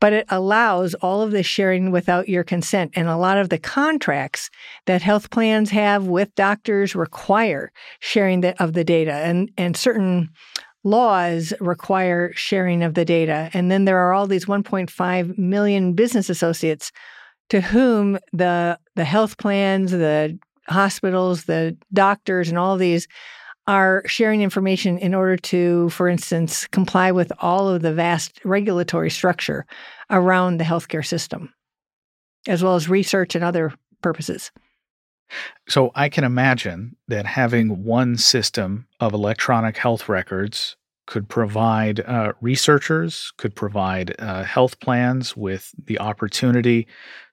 but 0.00 0.12
it 0.12 0.26
allows 0.30 0.94
all 0.94 1.22
of 1.22 1.32
the 1.32 1.42
sharing 1.42 1.90
without 1.90 2.28
your 2.28 2.44
consent. 2.44 2.92
And 2.94 3.08
a 3.08 3.16
lot 3.16 3.38
of 3.38 3.50
the 3.50 3.58
contracts 3.58 4.50
that 4.86 5.02
health 5.02 5.30
plans 5.30 5.70
have 5.70 6.06
with 6.06 6.34
doctors 6.34 6.94
require 6.94 7.72
sharing 8.00 8.40
the, 8.40 8.60
of 8.62 8.72
the 8.72 8.84
data. 8.84 9.12
And, 9.12 9.50
and 9.58 9.76
certain 9.76 10.30
laws 10.82 11.52
require 11.60 12.32
sharing 12.34 12.82
of 12.82 12.94
the 12.94 13.04
data. 13.04 13.50
And 13.52 13.70
then 13.70 13.84
there 13.84 13.98
are 13.98 14.12
all 14.12 14.26
these 14.26 14.46
1.5 14.46 15.38
million 15.38 15.92
business 15.92 16.30
associates 16.30 16.90
to 17.50 17.60
whom 17.60 18.18
the 18.32 18.78
the 18.94 19.04
health 19.04 19.36
plans, 19.36 19.90
the 19.90 20.38
hospitals, 20.68 21.44
the 21.44 21.76
doctors, 21.92 22.48
and 22.48 22.58
all 22.58 22.76
these 22.76 23.06
are 23.70 24.02
sharing 24.04 24.42
information 24.42 24.98
in 24.98 25.14
order 25.14 25.36
to, 25.36 25.88
for 25.90 26.08
instance, 26.08 26.66
comply 26.66 27.12
with 27.12 27.32
all 27.38 27.68
of 27.68 27.82
the 27.82 27.94
vast 27.94 28.40
regulatory 28.44 29.10
structure 29.10 29.64
around 30.10 30.56
the 30.56 30.64
healthcare 30.64 31.06
system, 31.06 31.54
as 32.48 32.64
well 32.64 32.74
as 32.74 32.88
research 32.88 33.36
and 33.36 33.44
other 33.44 33.72
purposes. 34.02 34.50
So 35.68 35.92
I 35.94 36.08
can 36.08 36.24
imagine 36.24 36.96
that 37.06 37.26
having 37.26 37.84
one 37.84 38.16
system 38.16 38.88
of 38.98 39.12
electronic 39.12 39.76
health 39.76 40.08
records 40.08 40.76
could 41.06 41.28
provide 41.28 42.00
uh, 42.00 42.32
researchers, 42.40 43.32
could 43.36 43.54
provide 43.54 44.16
uh, 44.18 44.42
health 44.42 44.80
plans 44.80 45.36
with 45.36 45.72
the 45.84 46.00
opportunity 46.00 46.88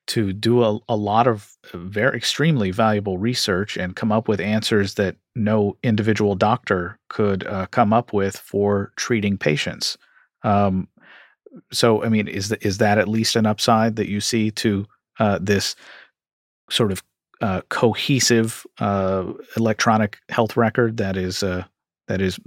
to 0.07 0.33
do 0.33 0.63
a, 0.63 0.79
a 0.89 0.95
lot 0.95 1.27
of 1.27 1.57
very 1.73 2.17
extremely 2.17 2.71
valuable 2.71 3.17
research 3.17 3.77
and 3.77 3.95
come 3.95 4.11
up 4.11 4.27
with 4.27 4.39
answers 4.39 4.95
that 4.95 5.17
no 5.35 5.77
individual 5.83 6.33
doctor 6.35 6.97
could 7.09 7.45
uh, 7.45 7.67
come 7.67 7.93
up 7.93 8.13
with 8.13 8.37
for 8.37 8.91
treating 8.95 9.37
patients. 9.37 9.97
Um, 10.43 10.87
so, 11.71 12.03
I 12.03 12.09
mean, 12.09 12.27
is 12.27 12.51
is 12.53 12.77
that 12.77 12.97
at 12.97 13.07
least 13.07 13.35
an 13.35 13.45
upside 13.45 13.95
that 13.97 14.09
you 14.09 14.21
see 14.21 14.51
to 14.51 14.85
uh, 15.19 15.39
this 15.41 15.75
sort 16.69 16.91
of 16.91 17.03
uh, 17.41 17.61
cohesive 17.69 18.65
uh, 18.79 19.31
electronic 19.55 20.17
health 20.29 20.55
record 20.55 20.97
that 20.97 21.17
is 21.17 21.43
uh, 21.43 21.63
that 22.07 22.21
is 22.21 22.39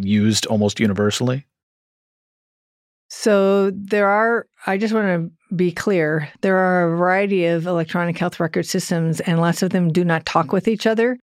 used 0.00 0.46
almost 0.46 0.80
universally? 0.80 1.47
So 3.08 3.70
there 3.70 4.08
are. 4.08 4.46
I 4.66 4.76
just 4.76 4.94
want 4.94 5.06
to 5.06 5.54
be 5.54 5.72
clear. 5.72 6.28
There 6.42 6.56
are 6.56 6.92
a 6.92 6.96
variety 6.96 7.46
of 7.46 7.66
electronic 7.66 8.18
health 8.18 8.38
record 8.38 8.66
systems, 8.66 9.20
and 9.20 9.40
lots 9.40 9.62
of 9.62 9.70
them 9.70 9.88
do 9.90 10.04
not 10.04 10.26
talk 10.26 10.52
with 10.52 10.68
each 10.68 10.86
other. 10.86 11.18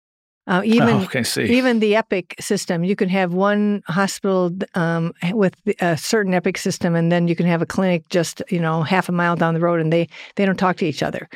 Uh, 0.48 0.62
even 0.64 1.08
oh, 1.12 1.40
even 1.40 1.80
the 1.80 1.96
Epic 1.96 2.36
system, 2.40 2.84
you 2.84 2.96
can 2.96 3.10
have 3.10 3.34
one 3.34 3.82
hospital 3.88 4.52
um, 4.76 5.12
with 5.32 5.56
a 5.80 5.98
certain 5.98 6.36
Epic 6.36 6.58
system, 6.58 6.96
and 6.96 7.12
then 7.12 7.28
you 7.28 7.36
can 7.36 7.48
have 7.48 7.64
a 7.64 7.66
clinic 7.66 8.08
just 8.10 8.44
you 8.50 8.60
know 8.60 8.84
half 8.84 9.10
a 9.10 9.12
mile 9.12 9.36
down 9.36 9.56
the 9.56 9.60
road, 9.60 9.80
and 9.80 9.92
they 9.92 10.08
they 10.36 10.46
don't 10.46 10.58
talk 10.58 10.78
to 10.78 10.86
each 10.86 11.02
other. 11.02 11.28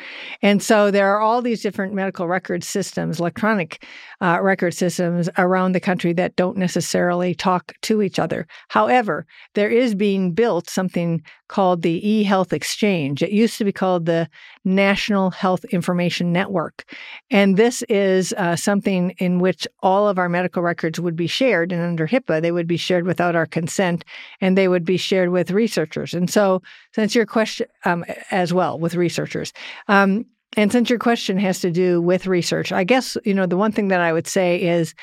And 0.42 0.62
so 0.62 0.92
there 0.92 1.12
are 1.12 1.20
all 1.20 1.42
these 1.42 1.60
different 1.60 1.92
medical 1.92 2.28
record 2.28 2.62
systems, 2.62 3.18
electronic 3.18 3.84
uh, 4.20 4.38
record 4.40 4.74
systems 4.74 5.28
around 5.38 5.72
the 5.72 5.80
country 5.80 6.12
that 6.12 6.36
don't 6.36 6.56
necessarily 6.56 7.34
talk 7.34 7.74
to 7.82 8.02
each 8.02 8.18
other. 8.20 8.46
However, 8.68 9.26
there 9.54 9.70
is 9.70 9.96
being 9.96 10.32
built 10.32 10.70
something 10.70 11.22
called 11.50 11.82
the 11.82 12.00
eHealth 12.00 12.52
Exchange. 12.52 13.22
It 13.22 13.32
used 13.32 13.58
to 13.58 13.64
be 13.64 13.72
called 13.72 14.06
the 14.06 14.30
National 14.64 15.30
Health 15.30 15.64
Information 15.66 16.32
Network, 16.32 16.84
and 17.28 17.56
this 17.56 17.82
is 17.88 18.32
uh, 18.34 18.54
something 18.54 19.10
in 19.18 19.40
which 19.40 19.66
all 19.80 20.08
of 20.08 20.16
our 20.16 20.28
medical 20.28 20.62
records 20.62 21.00
would 21.00 21.16
be 21.16 21.26
shared. 21.26 21.72
And 21.72 21.82
under 21.82 22.06
HIPAA, 22.06 22.40
they 22.40 22.52
would 22.52 22.68
be 22.68 22.76
shared 22.76 23.04
without 23.04 23.34
our 23.34 23.46
consent 23.46 24.04
and 24.40 24.56
they 24.56 24.68
would 24.68 24.84
be 24.84 24.96
shared 24.96 25.30
with 25.30 25.50
researchers. 25.50 26.14
And 26.14 26.30
so, 26.30 26.62
since 26.94 27.16
your 27.16 27.26
question, 27.26 27.66
um, 27.84 28.04
as 28.30 28.54
well 28.54 28.78
with 28.78 28.94
researchers, 28.94 29.52
um, 29.88 30.26
and 30.56 30.70
since 30.70 30.88
your 30.88 31.00
question 31.00 31.36
has 31.38 31.60
to 31.60 31.72
do 31.72 32.00
with 32.00 32.28
research, 32.28 32.70
I 32.70 32.84
guess, 32.84 33.16
you 33.24 33.34
know, 33.34 33.46
the 33.46 33.56
one 33.56 33.72
thing 33.72 33.88
that 33.88 34.00
I 34.00 34.12
would 34.12 34.28
say 34.28 34.62
is, 34.62 34.94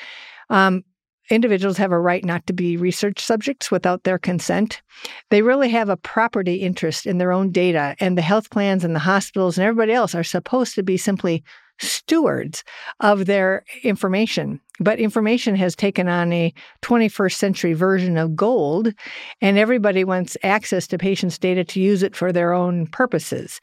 um, 0.48 0.82
individuals 1.30 1.76
have 1.76 1.92
a 1.92 1.98
right 1.98 2.24
not 2.24 2.46
to 2.46 2.52
be 2.52 2.76
research 2.76 3.20
subjects 3.20 3.70
without 3.70 4.04
their 4.04 4.18
consent. 4.18 4.82
They 5.30 5.42
really 5.42 5.68
have 5.70 5.88
a 5.88 5.96
property 5.96 6.56
interest 6.56 7.06
in 7.06 7.18
their 7.18 7.32
own 7.32 7.52
data, 7.52 7.96
and 8.00 8.16
the 8.16 8.22
health 8.22 8.50
plans 8.50 8.84
and 8.84 8.94
the 8.94 9.00
hospitals 9.00 9.58
and 9.58 9.64
everybody 9.64 9.92
else 9.92 10.14
are 10.14 10.24
supposed 10.24 10.74
to 10.74 10.82
be 10.82 10.96
simply 10.96 11.44
stewards 11.80 12.64
of 13.00 13.26
their 13.26 13.64
information. 13.82 14.60
But 14.80 14.98
information 14.98 15.56
has 15.56 15.74
taken 15.74 16.08
on 16.08 16.32
a 16.32 16.52
21st 16.82 17.34
century 17.34 17.72
version 17.72 18.16
of 18.16 18.36
gold, 18.36 18.92
and 19.40 19.58
everybody 19.58 20.04
wants 20.04 20.36
access 20.42 20.86
to 20.88 20.98
patients' 20.98 21.38
data 21.38 21.64
to 21.64 21.80
use 21.80 22.02
it 22.02 22.16
for 22.16 22.32
their 22.32 22.52
own 22.52 22.86
purposes. 22.86 23.60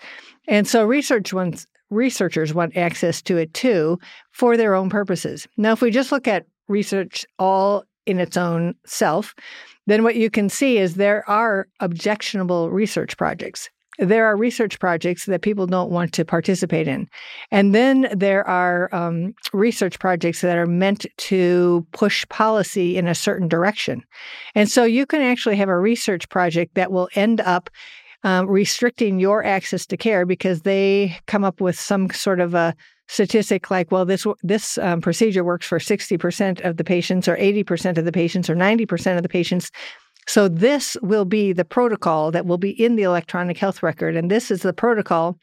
And 0.48 0.68
so 0.68 0.86
research 0.86 1.34
wants 1.34 1.68
researchers 1.92 2.54
want 2.54 2.76
access 2.76 3.22
to 3.22 3.38
it 3.38 3.54
too 3.54 4.00
for 4.32 4.58
their 4.58 4.74
own 4.74 4.90
purposes. 4.90 5.48
Now, 5.56 5.74
if 5.74 5.82
we 5.82 5.92
just 5.92 6.12
look 6.12 6.28
at 6.28 6.46
research 6.68 7.26
all 7.40 7.84
in 8.06 8.20
its 8.20 8.38
own 8.38 8.76
self, 8.86 9.34
then 9.88 10.04
what 10.04 10.16
you 10.16 10.30
can 10.30 10.50
see 10.50 10.78
is 10.78 10.96
there 10.96 11.28
are 11.30 11.68
objectionable 11.80 12.70
research 12.70 13.18
projects 13.18 13.70
there 14.00 14.26
are 14.26 14.36
research 14.36 14.80
projects 14.80 15.26
that 15.26 15.42
people 15.42 15.68
don't 15.68 15.92
want 15.92 16.14
to 16.14 16.26
participate 16.26 16.88
in. 16.88 17.08
And 17.52 17.74
then 17.74 18.08
there 18.12 18.48
are 18.48 18.94
um, 18.94 19.34
research 19.54 20.00
projects 20.00 20.42
that 20.42 20.58
are 20.58 20.68
meant 20.68 21.06
to 21.18 21.86
push 21.92 22.28
policy 22.30 22.98
in 22.98 23.08
a 23.08 23.16
certain 23.16 23.48
direction. 23.48 24.04
And 24.54 24.70
so 24.70 24.84
you 24.84 25.06
can 25.06 25.22
actually 25.22 25.56
have 25.58 25.70
a 25.70 25.80
research 25.80 26.28
project 26.30 26.76
that 26.76 26.92
will 26.92 27.10
end 27.16 27.42
up 27.42 27.70
um, 28.24 28.48
restricting 28.48 29.20
your 29.20 29.44
access 29.44 29.86
to 29.86 29.98
care 29.98 30.26
because 30.26 30.62
they 30.62 31.18
come 31.28 31.44
up 31.44 31.62
with 31.62 31.80
some 31.80 32.10
sort 32.10 32.40
of 32.40 32.54
a 32.54 32.76
statistic 33.08 33.70
like, 33.70 33.92
well, 33.92 34.06
this 34.06 34.26
this 34.44 34.78
um, 34.78 35.02
procedure 35.02 35.44
works 35.44 35.66
for 35.66 35.80
60% 35.80 36.62
of 36.66 36.78
the 36.78 36.84
patients, 36.84 37.28
or 37.28 37.38
80% 37.38 37.98
of 37.98 38.06
the 38.06 38.12
patients, 38.12 38.50
or 38.50 38.56
90% 38.56 39.18
of 39.18 39.24
the 39.24 39.30
patients. 39.30 39.72
So, 40.28 40.48
this 40.48 40.98
will 41.02 41.26
be 41.26 41.54
the 41.54 41.66
protocol 41.66 42.32
that 42.32 42.46
will 42.46 42.58
be 42.58 42.72
in 42.72 42.96
the 42.96 43.04
electronic 43.04 43.58
health 43.58 43.84
record. 43.84 44.16
And 44.16 44.32
this 44.32 44.50
is 44.50 44.62
the 44.62 44.74
protocol 44.74 45.38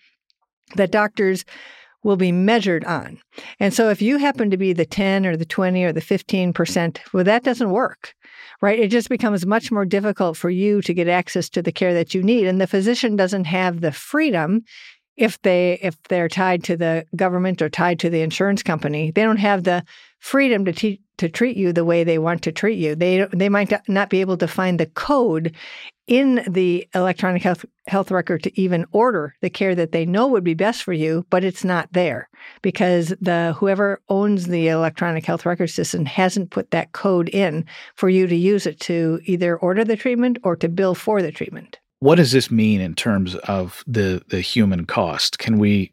that 0.74 0.90
doctors 0.90 1.44
will 2.02 2.16
be 2.16 2.32
measured 2.32 2.84
on. 2.84 3.20
And 3.60 3.72
so, 3.72 3.90
if 3.90 4.02
you 4.02 4.18
happen 4.18 4.50
to 4.50 4.56
be 4.56 4.72
the 4.72 4.84
10 4.84 5.24
or 5.24 5.36
the 5.36 5.44
20 5.44 5.84
or 5.84 5.92
the 5.92 6.00
15%, 6.00 6.98
well, 7.12 7.22
that 7.22 7.44
doesn't 7.44 7.70
work, 7.70 8.14
right? 8.60 8.78
It 8.78 8.88
just 8.88 9.08
becomes 9.08 9.46
much 9.46 9.70
more 9.70 9.84
difficult 9.84 10.36
for 10.36 10.50
you 10.50 10.82
to 10.82 10.92
get 10.92 11.06
access 11.06 11.48
to 11.50 11.62
the 11.62 11.72
care 11.72 11.94
that 11.94 12.12
you 12.12 12.22
need. 12.22 12.48
And 12.48 12.60
the 12.60 12.66
physician 12.66 13.14
doesn't 13.14 13.44
have 13.44 13.80
the 13.80 13.92
freedom 13.92 14.62
if 15.16 15.40
they 15.42 15.78
if 15.82 16.00
they're 16.04 16.28
tied 16.28 16.64
to 16.64 16.76
the 16.76 17.06
government 17.14 17.60
or 17.60 17.68
tied 17.68 17.98
to 17.98 18.10
the 18.10 18.22
insurance 18.22 18.62
company 18.62 19.10
they 19.10 19.22
don't 19.22 19.36
have 19.36 19.64
the 19.64 19.84
freedom 20.18 20.64
to 20.64 20.96
to 21.18 21.28
treat 21.28 21.56
you 21.56 21.72
the 21.72 21.84
way 21.84 22.02
they 22.02 22.18
want 22.18 22.42
to 22.42 22.50
treat 22.50 22.78
you. 22.78 22.96
They 22.96 23.26
they 23.32 23.48
might 23.48 23.72
not 23.88 24.10
be 24.10 24.20
able 24.20 24.36
to 24.38 24.48
find 24.48 24.80
the 24.80 24.86
code 24.86 25.54
in 26.08 26.44
the 26.48 26.88
electronic 26.94 27.42
health 27.42 27.64
health 27.86 28.10
record 28.10 28.42
to 28.42 28.60
even 28.60 28.86
order 28.90 29.34
the 29.40 29.50
care 29.50 29.74
that 29.74 29.92
they 29.92 30.04
know 30.04 30.26
would 30.26 30.42
be 30.42 30.54
best 30.54 30.82
for 30.82 30.92
you 30.92 31.24
but 31.30 31.44
it's 31.44 31.62
not 31.62 31.92
there 31.92 32.28
because 32.60 33.14
the 33.20 33.54
whoever 33.56 34.00
owns 34.08 34.46
the 34.46 34.66
electronic 34.66 35.24
health 35.24 35.46
record 35.46 35.68
system 35.68 36.04
hasn't 36.04 36.50
put 36.50 36.72
that 36.72 36.90
code 36.90 37.28
in 37.28 37.64
for 37.94 38.08
you 38.08 38.26
to 38.26 38.36
use 38.36 38.66
it 38.66 38.80
to 38.80 39.20
either 39.24 39.56
order 39.56 39.84
the 39.84 39.96
treatment 39.96 40.38
or 40.42 40.56
to 40.56 40.68
bill 40.68 40.94
for 40.94 41.22
the 41.22 41.32
treatment 41.32 41.78
what 42.02 42.16
does 42.16 42.32
this 42.32 42.50
mean 42.50 42.80
in 42.80 42.94
terms 42.96 43.36
of 43.36 43.84
the 43.86 44.24
the 44.28 44.40
human 44.40 44.86
cost? 44.86 45.38
Can 45.38 45.58
we 45.58 45.92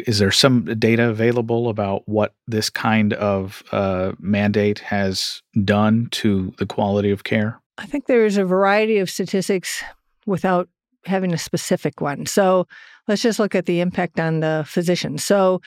is 0.00 0.18
there 0.18 0.32
some 0.32 0.64
data 0.78 1.08
available 1.08 1.68
about 1.68 2.02
what 2.06 2.34
this 2.48 2.68
kind 2.68 3.12
of 3.12 3.62
uh, 3.70 4.12
mandate 4.18 4.80
has 4.80 5.42
done 5.64 6.08
to 6.10 6.52
the 6.58 6.66
quality 6.66 7.12
of 7.12 7.22
care? 7.22 7.60
I 7.78 7.86
think 7.86 8.06
there 8.06 8.26
is 8.26 8.36
a 8.36 8.44
variety 8.44 8.98
of 8.98 9.08
statistics 9.08 9.84
without 10.26 10.68
having 11.04 11.32
a 11.32 11.38
specific 11.38 12.00
one. 12.00 12.26
So 12.26 12.66
let's 13.06 13.22
just 13.22 13.38
look 13.38 13.54
at 13.54 13.66
the 13.66 13.80
impact 13.80 14.18
on 14.18 14.40
the 14.40 14.64
physician. 14.66 15.16
So 15.16 15.60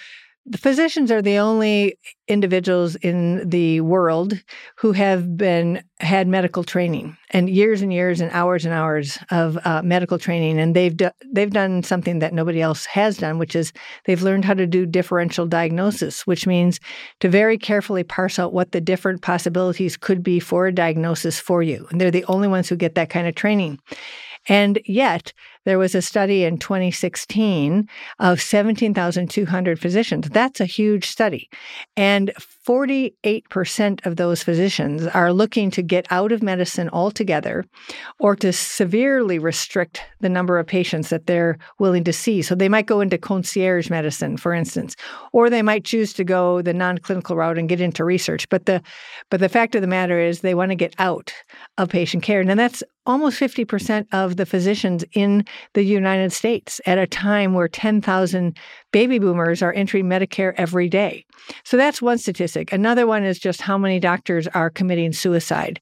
the 0.50 0.58
physicians 0.58 1.12
are 1.12 1.22
the 1.22 1.38
only 1.38 2.00
individuals 2.27 2.96
in 2.96 3.48
the 3.48 3.82
world 3.82 4.34
who 4.77 4.94
have 4.94 5.38
been 5.38 5.84
had 6.00 6.27
medical 6.27 6.63
training 6.63 7.15
and 7.29 7.51
years 7.51 7.84
and 7.84 7.94
years 7.94 8.20
and 8.20 8.32
hours 8.32 8.65
and 8.65 8.74
hours 8.74 9.20
of 9.29 9.60
uh, 9.63 9.84
medical 9.84 10.18
training. 10.18 10.60
And 10.60 10.75
they've 10.75 10.96
do, 10.98 11.12
they've 11.32 11.51
done 11.51 11.84
something 11.84 12.18
that 12.20 12.34
nobody 12.34 12.62
else 12.62 12.86
has 12.88 13.18
done 13.18 13.38
which 13.38 13.56
is 13.56 13.72
they've 14.06 14.24
learned 14.24 14.44
how 14.44 14.56
to 14.56 14.65
do 14.65 14.88
differential 14.88 15.46
diagnosis 15.46 16.25
which 16.25 16.48
means 16.48 16.79
to 17.20 17.29
very 17.29 17.58
carefully 17.58 18.03
parse 18.03 18.39
out 18.39 18.51
what 18.51 18.72
the 18.72 18.82
different 18.82 19.22
possibilities 19.22 19.98
could 19.98 20.24
be 20.24 20.39
for 20.39 20.65
a 20.65 20.74
diagnosis 20.74 21.39
for 21.39 21.62
you. 21.62 21.88
And 21.91 22.01
they're 22.01 22.10
the 22.10 22.25
only 22.25 22.48
ones 22.48 22.68
who 22.68 22.75
get 22.75 22.96
that 22.96 23.12
kind 23.12 23.27
of 23.27 23.36
training. 23.36 23.79
And 24.48 24.79
yet 24.86 25.32
there 25.65 25.79
was 25.79 25.95
a 25.95 26.01
study 26.01 26.43
in 26.43 26.57
2016 26.57 27.87
of 28.19 28.41
17,200 28.41 29.79
physicians. 29.79 30.29
That's 30.29 30.59
a 30.59 30.65
huge 30.65 31.07
study. 31.07 31.49
And 31.95 32.31
48% 32.67 34.05
of 34.05 34.15
those 34.15 34.43
physicians 34.43 35.07
are 35.07 35.33
looking 35.33 35.71
to 35.71 35.81
get 35.81 36.05
out 36.11 36.31
of 36.31 36.43
medicine 36.43 36.89
altogether 36.89 37.65
or 38.19 38.35
to 38.35 38.53
severely 38.53 39.39
restrict 39.39 40.01
the 40.19 40.29
number 40.29 40.59
of 40.59 40.67
patients 40.67 41.09
that 41.09 41.25
they're 41.25 41.57
willing 41.79 42.03
to 42.03 42.13
see. 42.13 42.41
So 42.41 42.55
they 42.55 42.69
might 42.69 42.85
go 42.85 43.01
into 43.01 43.17
concierge 43.17 43.89
medicine, 43.89 44.37
for 44.37 44.53
instance, 44.53 44.95
or 45.33 45.49
they 45.49 45.61
might 45.61 45.83
choose 45.83 46.13
to 46.13 46.23
go 46.23 46.61
the 46.61 46.73
non-clinical 46.73 47.35
route 47.35 47.57
and 47.57 47.67
get 47.67 47.81
into 47.81 48.05
research. 48.05 48.47
But 48.49 48.65
the 48.65 48.81
but 49.29 49.39
the 49.39 49.49
fact 49.49 49.75
of 49.75 49.81
the 49.81 49.87
matter 49.87 50.19
is 50.19 50.41
they 50.41 50.55
want 50.55 50.71
to 50.71 50.75
get 50.75 50.93
out 50.99 51.33
of 51.77 51.89
patient 51.89 52.23
care. 52.23 52.41
And 52.41 52.59
that's 52.59 52.83
almost 53.05 53.39
50% 53.39 54.05
of 54.11 54.37
the 54.37 54.45
physicians 54.45 55.03
in 55.13 55.43
the 55.74 55.84
United 55.84 56.32
States 56.32 56.82
at 56.86 56.98
a 56.98 57.08
time 57.08 57.53
where 57.53 57.68
10,000 57.68 58.58
baby 58.91 59.20
boomers 59.20 59.62
are 59.62 59.74
entering 59.74 60.06
Medicare 60.06 60.53
every 60.58 60.89
day. 60.89 61.25
So 61.63 61.77
that's 61.77 62.01
one 62.01 62.18
statistic. 62.18 62.74
Another 62.74 63.08
one 63.08 63.24
is 63.24 63.39
just 63.39 63.62
how 63.62 63.77
many 63.77 64.00
doctors 64.00 64.48
are 64.48 64.70
committing 64.70 65.13
suicide 65.13 65.79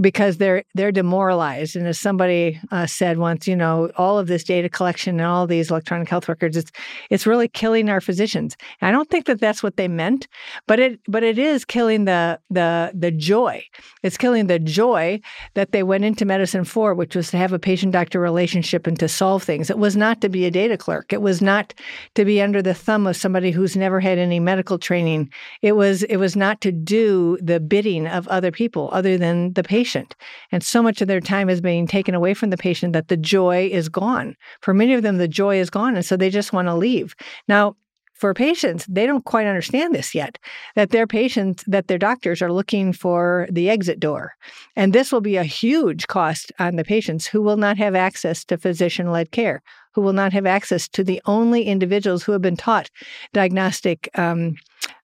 because 0.00 0.38
they're 0.38 0.64
they're 0.74 0.92
demoralized. 0.92 1.76
And 1.76 1.86
as 1.86 1.98
somebody 1.98 2.60
uh, 2.72 2.86
said 2.86 3.18
once, 3.18 3.46
you 3.46 3.54
know, 3.54 3.90
all 3.96 4.18
of 4.18 4.26
this 4.26 4.42
data 4.42 4.68
collection 4.68 5.20
and 5.20 5.26
all 5.26 5.46
these 5.46 5.70
electronic 5.70 6.08
health 6.08 6.28
records, 6.28 6.56
it's 6.56 6.72
it's 7.10 7.26
really 7.26 7.48
killing 7.48 7.88
our 7.88 8.00
physicians. 8.00 8.56
And 8.80 8.88
I 8.88 8.92
don't 8.92 9.08
think 9.08 9.26
that 9.26 9.40
that's 9.40 9.62
what 9.62 9.76
they 9.76 9.86
meant, 9.86 10.26
but 10.66 10.80
it 10.80 11.00
but 11.06 11.22
it 11.22 11.38
is 11.38 11.64
killing 11.64 12.06
the 12.06 12.40
the 12.50 12.90
the 12.94 13.12
joy. 13.12 13.64
It's 14.02 14.16
killing 14.16 14.48
the 14.48 14.58
joy 14.58 15.20
that 15.54 15.70
they 15.72 15.82
went 15.82 16.04
into 16.04 16.24
medicine 16.24 16.64
for, 16.64 16.94
which 16.94 17.14
was 17.14 17.30
to 17.30 17.36
have 17.36 17.52
a 17.52 17.58
patient 17.58 17.92
doctor 17.92 18.18
relationship 18.20 18.86
and 18.86 18.98
to 18.98 19.08
solve 19.08 19.44
things. 19.44 19.70
It 19.70 19.78
was 19.78 19.96
not 19.96 20.20
to 20.22 20.28
be 20.28 20.44
a 20.44 20.50
data 20.50 20.76
clerk. 20.76 21.12
It 21.12 21.22
was 21.22 21.40
not 21.40 21.72
to 22.16 22.24
be 22.24 22.42
under 22.42 22.62
the 22.62 22.74
thumb 22.74 23.06
of 23.06 23.16
somebody 23.16 23.52
who's 23.52 23.76
never 23.76 24.00
had 24.00 24.18
any 24.18 24.40
medical 24.40 24.78
training. 24.78 25.30
It 25.62 25.76
was 25.76 26.02
it 26.04 26.16
was 26.16 26.34
not 26.34 26.60
to 26.62 26.72
do 26.72 27.38
the 27.40 27.60
bidding 27.60 28.08
of 28.08 28.26
other 28.26 28.50
people 28.50 28.90
other 28.92 29.16
than 29.16 29.52
the 29.52 29.62
patient 29.62 29.83
patient. 29.84 30.16
And 30.50 30.62
so 30.62 30.82
much 30.82 31.02
of 31.02 31.08
their 31.08 31.20
time 31.20 31.50
is 31.50 31.60
being 31.60 31.86
taken 31.86 32.14
away 32.14 32.32
from 32.32 32.48
the 32.48 32.56
patient 32.56 32.94
that 32.94 33.08
the 33.08 33.18
joy 33.18 33.68
is 33.70 33.90
gone. 33.90 34.34
For 34.62 34.72
many 34.72 34.94
of 34.94 35.02
them, 35.02 35.18
the 35.18 35.28
joy 35.28 35.58
is 35.58 35.68
gone. 35.68 35.94
And 35.94 36.04
so 36.04 36.16
they 36.16 36.30
just 36.30 36.54
want 36.54 36.68
to 36.68 36.74
leave. 36.74 37.14
Now, 37.48 37.76
for 38.14 38.32
patients, 38.32 38.86
they 38.86 39.06
don't 39.06 39.26
quite 39.26 39.46
understand 39.46 39.94
this 39.94 40.14
yet 40.14 40.38
that 40.74 40.90
their 40.90 41.06
patients, 41.06 41.64
that 41.66 41.88
their 41.88 41.98
doctors 41.98 42.40
are 42.40 42.52
looking 42.52 42.94
for 42.94 43.46
the 43.50 43.68
exit 43.68 44.00
door. 44.00 44.32
And 44.74 44.92
this 44.92 45.12
will 45.12 45.20
be 45.20 45.36
a 45.36 45.44
huge 45.44 46.06
cost 46.06 46.50
on 46.58 46.76
the 46.76 46.84
patients 46.84 47.26
who 47.26 47.42
will 47.42 47.58
not 47.58 47.76
have 47.76 47.94
access 47.94 48.42
to 48.46 48.56
physician 48.56 49.10
led 49.10 49.32
care, 49.32 49.62
who 49.92 50.00
will 50.00 50.14
not 50.14 50.32
have 50.32 50.46
access 50.46 50.88
to 50.88 51.04
the 51.04 51.20
only 51.26 51.64
individuals 51.64 52.22
who 52.22 52.32
have 52.32 52.40
been 52.40 52.56
taught 52.56 52.88
diagnostic. 53.34 54.08
Um, 54.14 54.54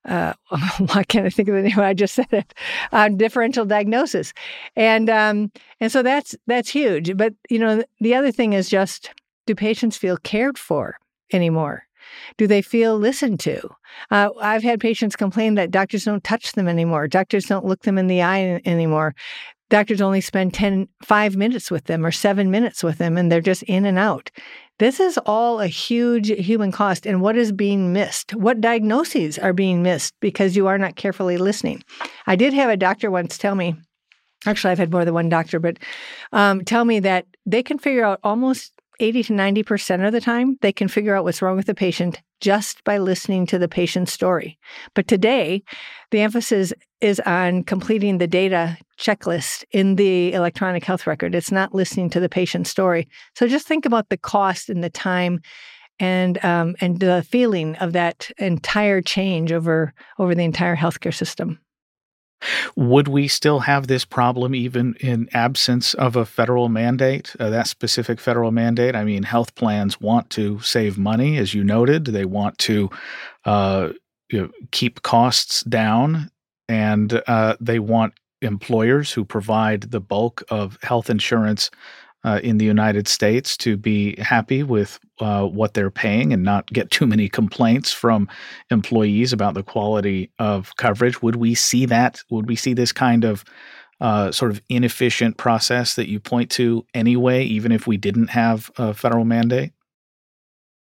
uh, 0.06 0.34
why 0.92 1.04
can't 1.04 1.26
I 1.26 1.30
think 1.30 1.48
of 1.48 1.54
the 1.54 1.62
name? 1.62 1.78
I 1.78 1.94
just 1.94 2.14
said 2.14 2.32
it. 2.32 2.54
Uh, 2.92 3.08
differential 3.08 3.64
diagnosis, 3.64 4.32
and 4.76 5.10
um, 5.10 5.52
and 5.80 5.92
so 5.92 6.02
that's 6.02 6.34
that's 6.46 6.70
huge. 6.70 7.16
But 7.16 7.34
you 7.48 7.58
know, 7.58 7.82
the 8.00 8.14
other 8.14 8.32
thing 8.32 8.52
is 8.52 8.68
just 8.68 9.10
do 9.46 9.54
patients 9.54 9.96
feel 9.96 10.16
cared 10.16 10.58
for 10.58 10.96
anymore? 11.32 11.84
Do 12.38 12.46
they 12.46 12.62
feel 12.62 12.98
listened 12.98 13.40
to? 13.40 13.68
Uh, 14.10 14.30
I've 14.40 14.62
had 14.62 14.80
patients 14.80 15.16
complain 15.16 15.54
that 15.56 15.70
doctors 15.70 16.04
don't 16.04 16.24
touch 16.24 16.52
them 16.52 16.68
anymore. 16.68 17.06
Doctors 17.08 17.46
don't 17.46 17.64
look 17.64 17.82
them 17.82 17.98
in 17.98 18.06
the 18.06 18.22
eye 18.22 18.60
anymore. 18.64 19.14
Doctors 19.70 20.00
only 20.00 20.20
spend 20.20 20.52
10, 20.52 20.88
five 21.02 21.36
minutes 21.36 21.70
with 21.70 21.84
them 21.84 22.04
or 22.04 22.10
seven 22.10 22.50
minutes 22.50 22.82
with 22.82 22.98
them, 22.98 23.16
and 23.16 23.30
they're 23.30 23.40
just 23.40 23.62
in 23.62 23.86
and 23.86 23.98
out. 23.98 24.30
This 24.78 24.98
is 24.98 25.18
all 25.26 25.60
a 25.60 25.66
huge 25.66 26.28
human 26.28 26.72
cost. 26.72 27.06
And 27.06 27.22
what 27.22 27.36
is 27.36 27.52
being 27.52 27.92
missed? 27.92 28.34
What 28.34 28.60
diagnoses 28.60 29.38
are 29.38 29.52
being 29.52 29.82
missed 29.82 30.14
because 30.20 30.56
you 30.56 30.66
are 30.66 30.78
not 30.78 30.96
carefully 30.96 31.38
listening? 31.38 31.82
I 32.26 32.34
did 32.34 32.52
have 32.52 32.68
a 32.68 32.76
doctor 32.76 33.10
once 33.10 33.38
tell 33.38 33.54
me, 33.54 33.76
actually, 34.44 34.72
I've 34.72 34.78
had 34.78 34.90
more 34.90 35.04
than 35.04 35.14
one 35.14 35.28
doctor, 35.28 35.60
but 35.60 35.78
um, 36.32 36.64
tell 36.64 36.84
me 36.84 36.98
that 37.00 37.26
they 37.46 37.62
can 37.62 37.78
figure 37.78 38.04
out 38.04 38.20
almost 38.24 38.72
80 39.00 39.22
to 39.24 39.32
90% 39.32 40.06
of 40.06 40.12
the 40.12 40.20
time, 40.20 40.58
they 40.60 40.72
can 40.72 40.88
figure 40.88 41.14
out 41.14 41.24
what's 41.24 41.42
wrong 41.42 41.56
with 41.56 41.66
the 41.66 41.74
patient 41.74 42.20
just 42.40 42.84
by 42.84 42.98
listening 42.98 43.46
to 43.46 43.58
the 43.58 43.68
patient's 43.68 44.12
story. 44.12 44.58
But 44.94 45.08
today, 45.08 45.62
the 46.10 46.20
emphasis 46.20 46.72
is 47.00 47.20
on 47.20 47.64
completing 47.64 48.18
the 48.18 48.26
data 48.26 48.78
checklist 49.00 49.64
in 49.72 49.96
the 49.96 50.32
electronic 50.32 50.84
health 50.84 51.06
record. 51.06 51.34
It's 51.34 51.50
not 51.50 51.74
listening 51.74 52.10
to 52.10 52.20
the 52.20 52.28
patient's 52.28 52.70
story. 52.70 53.08
So 53.34 53.48
just 53.48 53.66
think 53.66 53.86
about 53.86 54.10
the 54.10 54.18
cost 54.18 54.68
and 54.68 54.84
the 54.84 54.90
time 54.90 55.40
and 55.98 56.42
um, 56.44 56.76
and 56.80 57.00
the 57.00 57.24
feeling 57.28 57.76
of 57.76 57.92
that 57.94 58.30
entire 58.38 59.00
change 59.00 59.52
over 59.52 59.92
over 60.18 60.34
the 60.34 60.44
entire 60.44 60.76
healthcare 60.76 61.14
system. 61.14 61.58
Would 62.74 63.08
we 63.08 63.28
still 63.28 63.60
have 63.60 63.86
this 63.86 64.06
problem 64.06 64.54
even 64.54 64.94
in 65.00 65.28
absence 65.34 65.92
of 65.94 66.16
a 66.16 66.24
federal 66.24 66.70
mandate, 66.70 67.36
uh, 67.38 67.50
that 67.50 67.66
specific 67.66 68.18
federal 68.18 68.50
mandate? 68.50 68.96
I 68.96 69.04
mean, 69.04 69.24
health 69.24 69.54
plans 69.56 70.00
want 70.00 70.30
to 70.30 70.58
save 70.60 70.96
money, 70.96 71.36
as 71.36 71.52
you 71.52 71.62
noted. 71.62 72.06
They 72.06 72.24
want 72.24 72.56
to 72.60 72.88
uh, 73.44 73.90
you 74.30 74.40
know, 74.40 74.50
keep 74.70 75.02
costs 75.02 75.62
down, 75.64 76.30
and 76.66 77.22
uh, 77.26 77.56
they 77.60 77.78
want 77.78 78.14
employers 78.42 79.12
who 79.12 79.24
provide 79.24 79.82
the 79.82 80.00
bulk 80.00 80.42
of 80.48 80.78
health 80.82 81.10
insurance 81.10 81.70
uh, 82.24 82.40
in 82.42 82.58
the 82.58 82.64
United 82.64 83.08
States 83.08 83.56
to 83.56 83.76
be 83.76 84.14
happy 84.20 84.62
with 84.62 84.98
uh, 85.20 85.46
what 85.46 85.74
they're 85.74 85.90
paying 85.90 86.32
and 86.32 86.42
not 86.42 86.66
get 86.66 86.90
too 86.90 87.06
many 87.06 87.28
complaints 87.28 87.92
from 87.92 88.28
employees 88.70 89.32
about 89.32 89.54
the 89.54 89.62
quality 89.62 90.30
of 90.38 90.74
coverage. 90.76 91.22
Would 91.22 91.36
we 91.36 91.54
see 91.54 91.86
that? 91.86 92.22
Would 92.30 92.46
we 92.46 92.56
see 92.56 92.74
this 92.74 92.92
kind 92.92 93.24
of 93.24 93.44
uh, 94.00 94.32
sort 94.32 94.50
of 94.50 94.60
inefficient 94.68 95.36
process 95.36 95.94
that 95.94 96.08
you 96.08 96.20
point 96.20 96.50
to 96.50 96.84
anyway, 96.94 97.44
even 97.44 97.72
if 97.72 97.86
we 97.86 97.96
didn't 97.96 98.28
have 98.28 98.70
a 98.76 98.94
federal 98.94 99.24
mandate? 99.24 99.72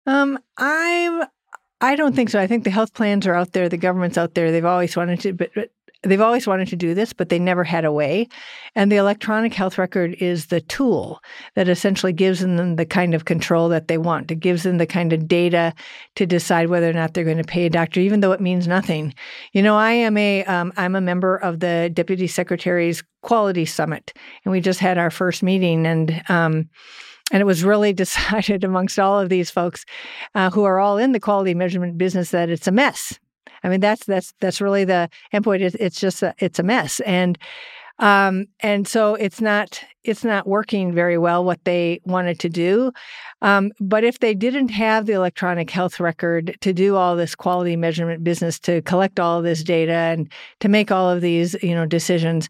Um, 0.05 0.39
I'm. 0.57 1.23
I 1.83 1.95
don't 1.95 2.15
think 2.15 2.29
so. 2.29 2.39
I 2.39 2.45
think 2.45 2.63
the 2.63 2.69
health 2.69 2.93
plans 2.93 3.25
are 3.25 3.33
out 3.33 3.53
there. 3.53 3.67
The 3.67 3.77
government's 3.77 4.17
out 4.17 4.35
there. 4.35 4.51
They've 4.51 4.63
always 4.63 4.95
wanted 4.95 5.19
to, 5.21 5.33
but, 5.33 5.49
but 5.55 5.71
They've 6.03 6.21
always 6.21 6.47
wanted 6.47 6.67
to 6.69 6.75
do 6.75 6.95
this, 6.95 7.13
but 7.13 7.29
they 7.29 7.37
never 7.37 7.63
had 7.63 7.85
a 7.85 7.91
way. 7.91 8.27
And 8.75 8.91
the 8.91 8.95
electronic 8.95 9.53
health 9.53 9.77
record 9.77 10.15
is 10.19 10.47
the 10.47 10.61
tool 10.61 11.21
that 11.55 11.69
essentially 11.69 12.11
gives 12.13 12.39
them 12.39 12.75
the 12.75 12.85
kind 12.85 13.13
of 13.13 13.25
control 13.25 13.69
that 13.69 13.87
they 13.87 13.99
want. 13.99 14.31
It 14.31 14.39
gives 14.39 14.63
them 14.63 14.79
the 14.79 14.87
kind 14.87 15.13
of 15.13 15.27
data 15.27 15.73
to 16.15 16.25
decide 16.25 16.69
whether 16.69 16.89
or 16.89 16.93
not 16.93 17.13
they're 17.13 17.23
going 17.23 17.37
to 17.37 17.43
pay 17.43 17.67
a 17.67 17.69
doctor, 17.69 17.99
even 17.99 18.21
though 18.21 18.31
it 18.31 18.41
means 18.41 18.67
nothing. 18.67 19.13
You 19.53 19.61
know, 19.61 19.77
I 19.77 19.91
am 19.91 20.17
a 20.17 20.43
am 20.45 20.71
um, 20.75 20.95
a 20.95 21.01
member 21.01 21.37
of 21.37 21.59
the 21.59 21.91
Deputy 21.93 22.25
Secretary's 22.25 23.03
Quality 23.21 23.65
Summit, 23.65 24.11
and 24.43 24.51
we 24.51 24.59
just 24.59 24.79
had 24.79 24.97
our 24.97 25.11
first 25.11 25.43
meeting, 25.43 25.85
and 25.85 26.23
um, 26.29 26.67
and 27.31 27.41
it 27.41 27.45
was 27.45 27.63
really 27.63 27.93
decided 28.01 28.63
amongst 28.63 28.97
all 28.97 29.19
of 29.19 29.29
these 29.29 29.51
folks 29.51 29.85
uh, 30.33 30.49
who 30.49 30.63
are 30.63 30.79
all 30.79 30.97
in 30.97 31.11
the 31.11 31.19
quality 31.19 31.53
measurement 31.53 31.99
business 31.99 32.31
that 32.31 32.49
it's 32.49 32.67
a 32.67 32.71
mess 32.71 33.19
I 33.63 33.69
mean, 33.69 33.79
that's 33.79 34.05
that's 34.05 34.33
that's 34.39 34.61
really 34.61 34.85
the 34.85 35.09
endpoint. 35.33 35.61
It's, 35.61 35.75
it's 35.75 35.99
just 35.99 36.23
a, 36.23 36.33
it's 36.39 36.59
a 36.59 36.63
mess, 36.63 36.99
and 37.01 37.37
um, 37.99 38.47
and 38.61 38.87
so 38.87 39.15
it's 39.15 39.39
not 39.39 39.83
it's 40.03 40.23
not 40.23 40.47
working 40.47 40.91
very 40.93 41.19
well 41.19 41.45
what 41.45 41.63
they 41.63 42.01
wanted 42.05 42.39
to 42.39 42.49
do. 42.49 42.91
Um, 43.43 43.71
but 43.79 44.03
if 44.03 44.19
they 44.19 44.33
didn't 44.33 44.69
have 44.69 45.05
the 45.05 45.13
electronic 45.13 45.69
health 45.69 45.99
record 45.99 46.57
to 46.61 46.73
do 46.73 46.95
all 46.95 47.15
this 47.15 47.35
quality 47.35 47.75
measurement 47.75 48.23
business, 48.23 48.59
to 48.61 48.81
collect 48.81 49.19
all 49.19 49.37
of 49.37 49.43
this 49.43 49.63
data 49.63 49.93
and 49.93 50.31
to 50.61 50.69
make 50.69 50.91
all 50.91 51.09
of 51.09 51.21
these 51.21 51.55
you 51.61 51.75
know 51.75 51.85
decisions, 51.85 52.49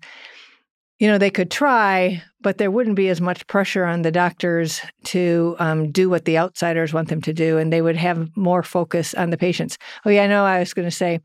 you 1.01 1.07
know, 1.07 1.17
they 1.17 1.31
could 1.31 1.49
try, 1.49 2.21
but 2.41 2.59
there 2.59 2.69
wouldn't 2.69 2.95
be 2.95 3.09
as 3.09 3.19
much 3.19 3.47
pressure 3.47 3.85
on 3.85 4.03
the 4.03 4.11
doctors 4.11 4.81
to 5.05 5.55
um, 5.57 5.91
do 5.91 6.11
what 6.11 6.25
the 6.25 6.37
outsiders 6.37 6.93
want 6.93 7.09
them 7.09 7.23
to 7.23 7.33
do, 7.33 7.57
and 7.57 7.73
they 7.73 7.81
would 7.81 7.95
have 7.95 8.29
more 8.37 8.61
focus 8.61 9.15
on 9.15 9.31
the 9.31 9.37
patients. 9.37 9.79
Oh, 10.05 10.11
yeah, 10.11 10.25
I 10.25 10.27
know. 10.27 10.45
I 10.45 10.59
was 10.59 10.75
going 10.75 10.87
to 10.87 10.95
say 10.95 11.19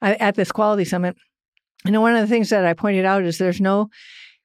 at 0.00 0.36
this 0.36 0.52
quality 0.52 0.84
summit, 0.84 1.16
you 1.84 1.90
know, 1.90 2.00
one 2.00 2.14
of 2.14 2.20
the 2.20 2.28
things 2.28 2.50
that 2.50 2.64
I 2.64 2.72
pointed 2.72 3.04
out 3.04 3.24
is 3.24 3.38
there's 3.38 3.60
no 3.60 3.90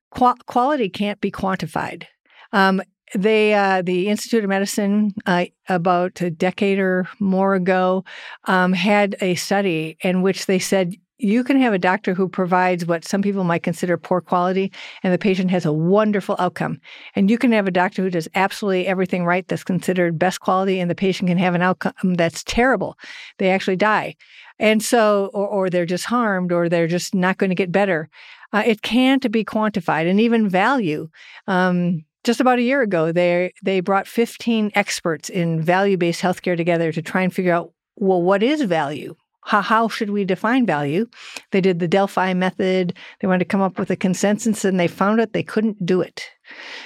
quality 0.09 0.89
can't 0.89 1.21
be 1.21 1.29
quantified. 1.29 2.05
Um, 2.51 2.81
they, 3.13 3.53
uh, 3.53 3.83
the 3.83 4.07
Institute 4.07 4.43
of 4.43 4.49
Medicine, 4.49 5.11
uh, 5.27 5.45
about 5.69 6.21
a 6.21 6.31
decade 6.31 6.79
or 6.79 7.07
more 7.19 7.53
ago, 7.53 8.03
um, 8.45 8.73
had 8.73 9.15
a 9.21 9.35
study 9.35 9.97
in 10.01 10.23
which 10.23 10.47
they 10.47 10.57
said 10.57 10.95
you 11.21 11.43
can 11.43 11.61
have 11.61 11.73
a 11.73 11.79
doctor 11.79 12.13
who 12.13 12.27
provides 12.27 12.85
what 12.85 13.05
some 13.05 13.21
people 13.21 13.43
might 13.43 13.63
consider 13.63 13.97
poor 13.97 14.21
quality, 14.21 14.71
and 15.03 15.13
the 15.13 15.17
patient 15.17 15.51
has 15.51 15.65
a 15.65 15.73
wonderful 15.73 16.35
outcome. 16.39 16.81
And 17.15 17.29
you 17.29 17.37
can 17.37 17.51
have 17.51 17.67
a 17.67 17.71
doctor 17.71 18.01
who 18.01 18.09
does 18.09 18.27
absolutely 18.33 18.87
everything 18.87 19.23
right 19.23 19.47
that's 19.47 19.63
considered 19.63 20.17
best 20.17 20.39
quality, 20.39 20.79
and 20.79 20.89
the 20.89 20.95
patient 20.95 21.29
can 21.29 21.37
have 21.37 21.53
an 21.53 21.61
outcome 21.61 22.15
that's 22.15 22.43
terrible. 22.43 22.97
They 23.37 23.51
actually 23.51 23.75
die. 23.75 24.15
And 24.57 24.81
so, 24.81 25.29
or, 25.33 25.47
or 25.47 25.69
they're 25.69 25.85
just 25.85 26.05
harmed, 26.05 26.51
or 26.51 26.69
they're 26.69 26.87
just 26.87 27.13
not 27.13 27.37
going 27.37 27.51
to 27.51 27.55
get 27.55 27.71
better. 27.71 28.09
Uh, 28.53 28.63
it 28.65 28.81
can't 28.81 29.31
be 29.31 29.45
quantified, 29.45 30.09
and 30.09 30.19
even 30.19 30.49
value. 30.49 31.07
Um, 31.47 32.03
just 32.23 32.39
about 32.39 32.59
a 32.59 32.63
year 32.63 32.81
ago, 32.81 33.11
they 33.11 33.53
they 33.63 33.79
brought 33.79 34.07
15 34.07 34.71
experts 34.75 35.29
in 35.29 35.61
value-based 35.61 36.21
healthcare 36.21 36.57
together 36.57 36.91
to 36.91 37.01
try 37.01 37.21
and 37.21 37.33
figure 37.33 37.53
out, 37.53 37.73
well, 37.95 38.21
what 38.21 38.43
is 38.43 38.61
value? 38.63 39.15
How, 39.43 39.61
how 39.61 39.87
should 39.87 40.11
we 40.11 40.23
define 40.23 40.65
value? 40.65 41.07
They 41.51 41.61
did 41.61 41.79
the 41.79 41.87
Delphi 41.87 42.33
method. 42.33 42.95
They 43.19 43.27
wanted 43.27 43.39
to 43.39 43.45
come 43.45 43.61
up 43.61 43.79
with 43.79 43.89
a 43.89 43.95
consensus, 43.95 44.63
and 44.63 44.79
they 44.79 44.87
found 44.87 45.19
out 45.19 45.33
they 45.33 45.43
couldn't 45.43 45.85
do 45.85 46.01
it. 46.01 46.29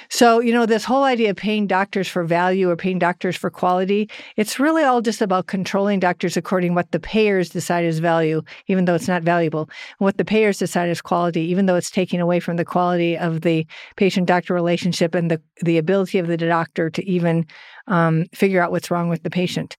So, 0.08 0.40
you 0.40 0.52
know, 0.52 0.64
this 0.64 0.84
whole 0.84 1.02
idea 1.02 1.30
of 1.30 1.36
paying 1.36 1.66
doctors 1.66 2.06
for 2.06 2.24
value 2.24 2.70
or 2.70 2.76
paying 2.76 3.00
doctors 3.00 3.36
for 3.36 3.50
quality, 3.50 4.08
it's 4.36 4.60
really 4.60 4.84
all 4.84 5.00
just 5.00 5.20
about 5.20 5.48
controlling 5.48 5.98
doctors 5.98 6.36
according 6.36 6.74
what 6.74 6.92
the 6.92 7.00
payers 7.00 7.50
decide 7.50 7.84
is 7.84 7.98
value, 7.98 8.42
even 8.68 8.84
though 8.84 8.94
it's 8.94 9.08
not 9.08 9.22
valuable, 9.22 9.62
and 9.98 10.04
what 10.04 10.18
the 10.18 10.24
payers 10.24 10.58
decide 10.58 10.88
is 10.88 11.02
quality, 11.02 11.40
even 11.40 11.66
though 11.66 11.74
it's 11.74 11.90
taking 11.90 12.20
away 12.20 12.38
from 12.38 12.56
the 12.56 12.64
quality 12.64 13.18
of 13.18 13.40
the 13.40 13.66
patient-doctor 13.96 14.54
relationship 14.54 15.14
and 15.14 15.30
the, 15.30 15.42
the 15.62 15.78
ability 15.78 16.18
of 16.18 16.28
the 16.28 16.36
doctor 16.36 16.88
to 16.88 17.04
even 17.04 17.44
um, 17.88 18.24
figure 18.32 18.62
out 18.62 18.70
what's 18.70 18.90
wrong 18.90 19.08
with 19.08 19.24
the 19.24 19.30
patient. 19.30 19.76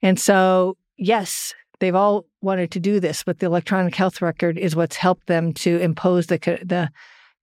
And 0.00 0.18
so, 0.18 0.76
yes, 0.96 1.54
they've 1.80 1.94
all 1.94 2.26
wanted 2.40 2.70
to 2.72 2.80
do 2.80 3.00
this, 3.00 3.22
but 3.22 3.38
the 3.38 3.46
electronic 3.46 3.94
health 3.94 4.22
record 4.22 4.58
is 4.58 4.76
what's 4.76 4.96
helped 4.96 5.26
them 5.26 5.52
to 5.54 5.78
impose 5.78 6.26
the 6.26 6.38
the 6.62 6.90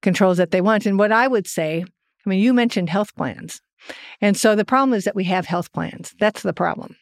controls 0.02 0.36
that 0.36 0.50
they 0.50 0.60
want. 0.60 0.86
And 0.86 0.98
what 0.98 1.12
I 1.12 1.28
would 1.28 1.46
say, 1.46 1.84
I 2.26 2.28
mean, 2.28 2.40
you 2.40 2.52
mentioned 2.52 2.90
health 2.90 3.14
plans. 3.14 3.60
And 4.20 4.36
so 4.36 4.54
the 4.54 4.64
problem 4.64 4.94
is 4.94 5.04
that 5.04 5.14
we 5.14 5.24
have 5.24 5.46
health 5.46 5.72
plans. 5.72 6.14
That's 6.18 6.42
the 6.42 6.52
problem. 6.52 6.96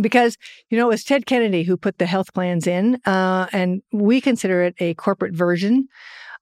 Because, 0.00 0.38
you 0.70 0.78
know, 0.78 0.86
it 0.86 0.90
was 0.90 1.04
Ted 1.04 1.26
Kennedy 1.26 1.64
who 1.64 1.76
put 1.76 1.98
the 1.98 2.06
health 2.06 2.32
plans 2.32 2.66
in, 2.66 2.98
uh, 3.04 3.46
and 3.52 3.82
we 3.92 4.22
consider 4.22 4.62
it 4.62 4.74
a 4.78 4.94
corporate 4.94 5.34
version 5.34 5.88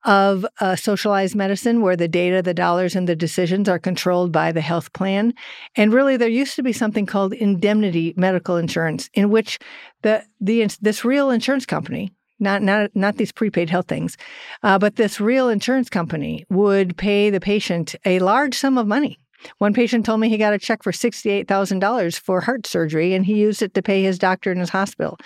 of 0.04 0.46
uh, 0.60 0.76
socialized 0.76 1.34
medicine 1.34 1.82
where 1.82 1.96
the 1.96 2.08
data, 2.08 2.42
the 2.42 2.54
dollars, 2.54 2.96
and 2.96 3.08
the 3.08 3.16
decisions 3.16 3.68
are 3.68 3.78
controlled 3.78 4.32
by 4.32 4.50
the 4.52 4.60
health 4.60 4.92
plan. 4.92 5.34
And 5.76 5.92
really, 5.92 6.16
there 6.16 6.28
used 6.28 6.56
to 6.56 6.62
be 6.62 6.72
something 6.72 7.06
called 7.06 7.32
indemnity 7.32 8.14
medical 8.16 8.56
insurance, 8.56 9.10
in 9.14 9.30
which 9.30 9.58
the, 10.02 10.24
the 10.40 10.66
this 10.80 11.04
real 11.04 11.30
insurance 11.30 11.66
company, 11.66 12.12
not 12.38 12.62
not 12.62 12.90
not 12.94 13.16
these 13.16 13.32
prepaid 13.32 13.70
health 13.70 13.88
things, 13.88 14.16
uh, 14.62 14.78
but 14.78 14.96
this 14.96 15.20
real 15.20 15.48
insurance 15.48 15.88
company 15.90 16.46
would 16.48 16.96
pay 16.96 17.30
the 17.30 17.40
patient 17.40 17.94
a 18.04 18.18
large 18.18 18.54
sum 18.56 18.78
of 18.78 18.86
money 18.86 19.19
one 19.58 19.72
patient 19.72 20.04
told 20.04 20.20
me 20.20 20.28
he 20.28 20.38
got 20.38 20.52
a 20.52 20.58
check 20.58 20.82
for 20.82 20.92
$68,000 20.92 22.18
for 22.18 22.40
heart 22.40 22.66
surgery 22.66 23.14
and 23.14 23.24
he 23.24 23.34
used 23.34 23.62
it 23.62 23.74
to 23.74 23.82
pay 23.82 24.02
his 24.02 24.18
doctor 24.18 24.52
in 24.52 24.58
his 24.58 24.70
hospital. 24.70 25.18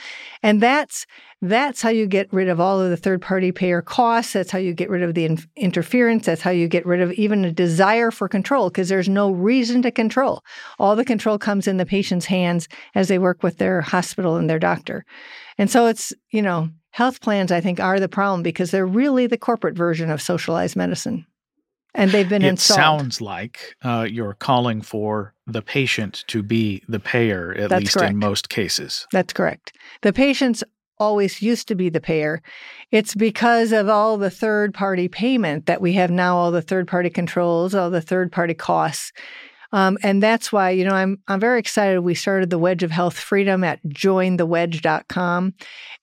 And 0.43 0.61
that's 0.61 1.07
that's 1.43 1.83
how 1.83 1.91
you 1.91 2.07
get 2.07 2.33
rid 2.33 2.49
of 2.49 2.59
all 2.59 2.81
of 2.81 2.89
the 2.89 2.97
third-party 2.97 3.53
payer 3.53 3.83
costs. 3.83 4.33
That's 4.33 4.51
how 4.51 4.59
you 4.59 4.73
get 4.73 4.89
rid 4.89 5.03
of 5.03 5.13
the 5.13 5.27
in- 5.27 5.45
interference. 5.57 6.25
That's 6.25 6.41
how 6.41 6.51
you 6.51 6.69
get 6.69 6.87
rid 6.87 7.03
of 7.03 7.13
even 7.13 7.45
a 7.45 7.53
desire 7.53 8.11
for 8.11 8.29
control 8.29 8.71
because 8.71 8.89
there's 8.89 9.11
no 9.11 9.31
reason 9.31 9.83
to 9.83 9.91
control. 9.91 10.43
All 10.79 10.97
the 10.97 11.05
control 11.05 11.37
comes 11.37 11.69
in 11.69 11.77
the 11.77 11.85
patient's 11.85 12.25
hands 12.27 12.67
as 12.95 13.09
they 13.09 13.19
work 13.19 13.43
with 13.43 13.59
their 13.59 13.83
hospital 13.83 14.37
and 14.37 14.49
their 14.49 14.59
doctor. 14.59 15.05
And 15.59 15.71
so 15.71 15.87
it's, 15.87 16.15
you 16.31 16.41
know, 16.41 16.71
health 16.93 17.21
plans 17.21 17.53
I 17.53 17.61
think 17.61 17.79
are 17.79 18.01
the 18.01 18.09
problem 18.09 18.43
because 18.43 18.71
they're 18.71 18.87
really 18.87 19.27
the 19.27 19.37
corporate 19.37 19.77
version 19.77 20.11
of 20.11 20.23
socialized 20.23 20.77
medicine 20.77 21.27
and 21.95 22.11
they've 22.11 22.29
been 22.29 22.43
it 22.43 22.49
installed. 22.49 23.01
sounds 23.01 23.21
like 23.21 23.77
uh, 23.83 24.07
you're 24.11 24.35
calling 24.35 24.83
for 24.83 25.35
the 25.47 25.63
patient 25.63 26.25
to 26.29 26.43
be 26.43 26.83
the 26.89 27.01
payer, 27.01 27.55
at 27.55 27.71
That's 27.71 27.81
least 27.81 27.97
correct. 27.97 28.13
in 28.13 28.19
most 28.19 28.49
cases. 28.49 29.07
That's 29.13 29.33
correct. 29.33 29.73
The 30.03 30.13
patients 30.13 30.65
always 30.99 31.43
used 31.43 31.69
to 31.69 31.75
be 31.75 31.89
the 31.89 32.01
payer. 32.01 32.41
It's 32.91 33.15
because 33.15 33.73
of 33.73 33.89
all 33.89 34.17
the 34.17 34.31
third 34.31 34.73
party 34.75 35.09
payment 35.09 35.67
that 35.67 35.81
we 35.81 35.93
have 35.95 36.11
now, 36.11 36.37
all 36.37 36.51
the 36.51 36.63
third 36.63 36.87
party 36.87 37.11
controls, 37.11 37.75
all 37.75 37.91
the 37.91 38.01
third 38.01 38.31
party 38.33 38.55
costs. 38.55 39.13
Um, 39.73 39.99
and 40.05 40.23
that's 40.23 40.53
why, 40.53 40.71
you 40.71 40.85
know, 40.85 40.95
I'm 40.95 41.19
I'm 41.27 41.41
very 41.41 41.59
excited. 41.59 42.01
We 42.01 42.15
started 42.15 42.49
the 42.49 42.59
Wedge 42.61 42.85
of 42.85 42.93
Health 42.93 43.19
Freedom 43.19 43.65
at 43.65 43.83
jointhewedge.com. 43.85 45.55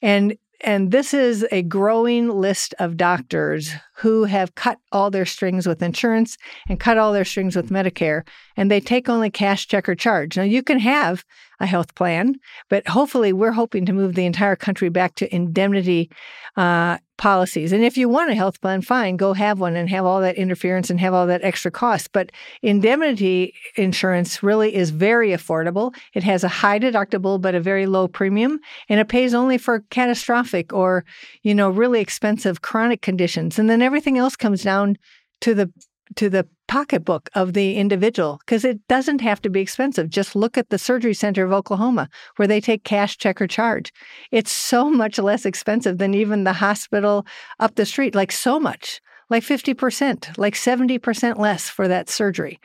And 0.02 0.36
and 0.64 0.92
this 0.92 1.14
is 1.14 1.46
a 1.52 1.64
growing 1.64 2.30
list 2.30 2.74
of 2.80 2.98
doctors 2.98 3.74
who 3.96 4.24
have 4.26 4.56
cut 4.56 4.80
all 4.92 5.12
their 5.12 5.26
strings 5.26 5.68
with 5.68 5.82
insurance 5.82 6.38
and 6.68 6.80
cut 6.80 6.98
all 6.98 7.14
their 7.14 7.26
strings 7.26 7.56
with 7.56 7.70
Medicare, 7.70 8.24
and 8.58 8.70
they 8.70 8.80
take 8.80 9.10
only 9.10 9.30
cash, 9.30 9.68
check, 9.68 9.88
or 9.88 9.96
charge. 9.96 10.38
Now, 10.38 10.44
you 10.44 10.64
can 10.64 10.80
have 10.80 11.24
a 11.60 11.66
health 11.66 11.94
plan, 11.96 12.36
but 12.70 12.88
hopefully, 12.88 13.34
we're 13.34 13.52
hoping 13.52 13.86
to 13.86 13.94
move 13.94 14.16
the 14.16 14.26
entire 14.26 14.56
country 14.56 14.90
back 14.90 15.16
to 15.16 15.34
indemnity 15.34 16.10
uh, 16.56 16.98
policies. 17.22 17.72
And 17.72 17.84
if 17.84 17.98
you 17.98 18.10
want 18.10 18.32
a 18.32 18.36
health 18.36 18.60
plan, 18.62 18.82
fine, 18.82 19.16
go 19.16 19.34
have 19.34 19.60
one 19.60 19.76
and 19.76 19.88
have 19.92 20.06
all 20.06 20.22
that 20.22 20.38
interference 20.38 20.90
and 20.90 21.00
have 21.00 21.14
all 21.14 21.28
that 21.28 21.44
extra 21.44 21.70
cost. 21.70 22.12
But 22.14 22.32
indemnity 22.64 23.54
insurance 23.76 24.42
really 24.42 24.74
is 24.74 24.90
very 24.90 25.30
affordable. 25.30 25.94
It 26.16 26.24
has 26.24 26.44
a 26.44 26.48
high 26.48 26.80
deductible 26.80 27.40
but 27.40 27.54
a 27.54 27.60
very 27.60 27.86
low 27.86 28.08
premium, 28.08 28.60
and 28.90 29.00
it 29.00 29.08
pays 29.08 29.36
only 29.36 29.60
for 29.60 29.82
catastrophic 29.92 30.74
or, 30.74 31.06
you 31.44 31.54
know, 31.54 31.70
really 31.70 32.02
expensive 32.02 32.64
chronic 32.64 33.04
conditions. 33.04 33.60
And 33.60 33.70
then 33.70 33.84
everything 33.84 34.18
else 34.18 34.36
comes 34.36 34.64
down 34.64 34.98
to 35.42 35.54
the 35.54 35.72
to 36.16 36.30
the 36.30 36.48
pocketbook 36.68 37.30
of 37.36 37.54
the 37.54 37.76
individual 37.76 38.40
because 38.40 38.64
it 38.64 38.88
doesn't 38.88 39.22
have 39.22 39.42
to 39.42 39.50
be 39.50 39.60
expensive. 39.60 40.10
Just 40.10 40.36
look 40.36 40.58
at 40.58 40.70
the 40.70 40.78
Surgery 40.78 41.14
Center 41.14 41.44
of 41.44 41.52
Oklahoma 41.52 42.10
where 42.38 42.48
they 42.48 42.62
take 42.62 42.84
cash, 42.84 43.18
check, 43.18 43.42
or 43.42 43.48
charge. 43.48 43.94
It's 44.32 44.52
so 44.52 44.90
much 44.90 45.20
less 45.20 45.46
expensive 45.46 45.98
than 45.98 46.14
even 46.14 46.44
the 46.44 46.54
hospital 46.54 47.26
up 47.60 47.76
the 47.76 47.86
street, 47.86 48.16
like 48.16 48.32
so 48.32 48.60
much, 48.60 49.02
like 49.30 49.44
50%, 49.44 50.38
like 50.38 50.56
70% 50.56 51.38
less 51.38 51.70
for 51.70 51.88
that 51.88 52.10
surgery. 52.10 52.60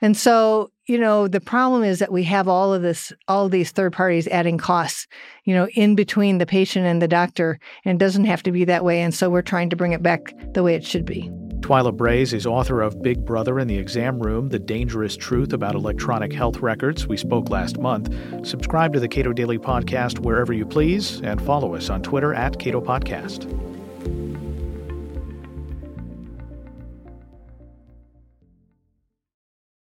And 0.00 0.16
so, 0.16 0.70
you 0.86 0.98
know, 0.98 1.28
the 1.28 1.40
problem 1.40 1.82
is 1.82 1.98
that 1.98 2.12
we 2.12 2.24
have 2.24 2.48
all 2.48 2.72
of 2.72 2.82
this, 2.82 3.12
all 3.28 3.46
of 3.46 3.50
these 3.50 3.70
third 3.70 3.92
parties 3.92 4.28
adding 4.28 4.58
costs, 4.58 5.06
you 5.44 5.54
know, 5.54 5.68
in 5.74 5.94
between 5.94 6.38
the 6.38 6.46
patient 6.46 6.86
and 6.86 7.02
the 7.02 7.08
doctor, 7.08 7.58
and 7.84 7.96
it 7.96 8.04
doesn't 8.04 8.24
have 8.26 8.42
to 8.44 8.52
be 8.52 8.64
that 8.64 8.84
way. 8.84 9.02
And 9.02 9.14
so 9.14 9.30
we're 9.30 9.42
trying 9.42 9.70
to 9.70 9.76
bring 9.76 9.92
it 9.92 10.02
back 10.02 10.34
the 10.54 10.62
way 10.62 10.74
it 10.74 10.84
should 10.84 11.04
be. 11.04 11.30
Twila 11.60 11.96
Brase 11.96 12.32
is 12.32 12.46
author 12.46 12.80
of 12.80 13.02
Big 13.02 13.24
Brother 13.24 13.58
in 13.58 13.66
the 13.66 13.76
Exam 13.76 14.20
Room 14.20 14.50
The 14.50 14.58
Dangerous 14.58 15.16
Truth 15.16 15.52
About 15.52 15.74
Electronic 15.74 16.32
Health 16.32 16.58
Records. 16.58 17.08
We 17.08 17.16
spoke 17.16 17.50
last 17.50 17.78
month. 17.78 18.14
Subscribe 18.46 18.92
to 18.92 19.00
the 19.00 19.08
Cato 19.08 19.32
Daily 19.32 19.58
Podcast 19.58 20.20
wherever 20.20 20.52
you 20.52 20.64
please 20.64 21.20
and 21.22 21.42
follow 21.42 21.74
us 21.74 21.90
on 21.90 22.02
Twitter 22.02 22.34
at 22.34 22.60
Cato 22.60 22.80
Podcast. 22.80 23.65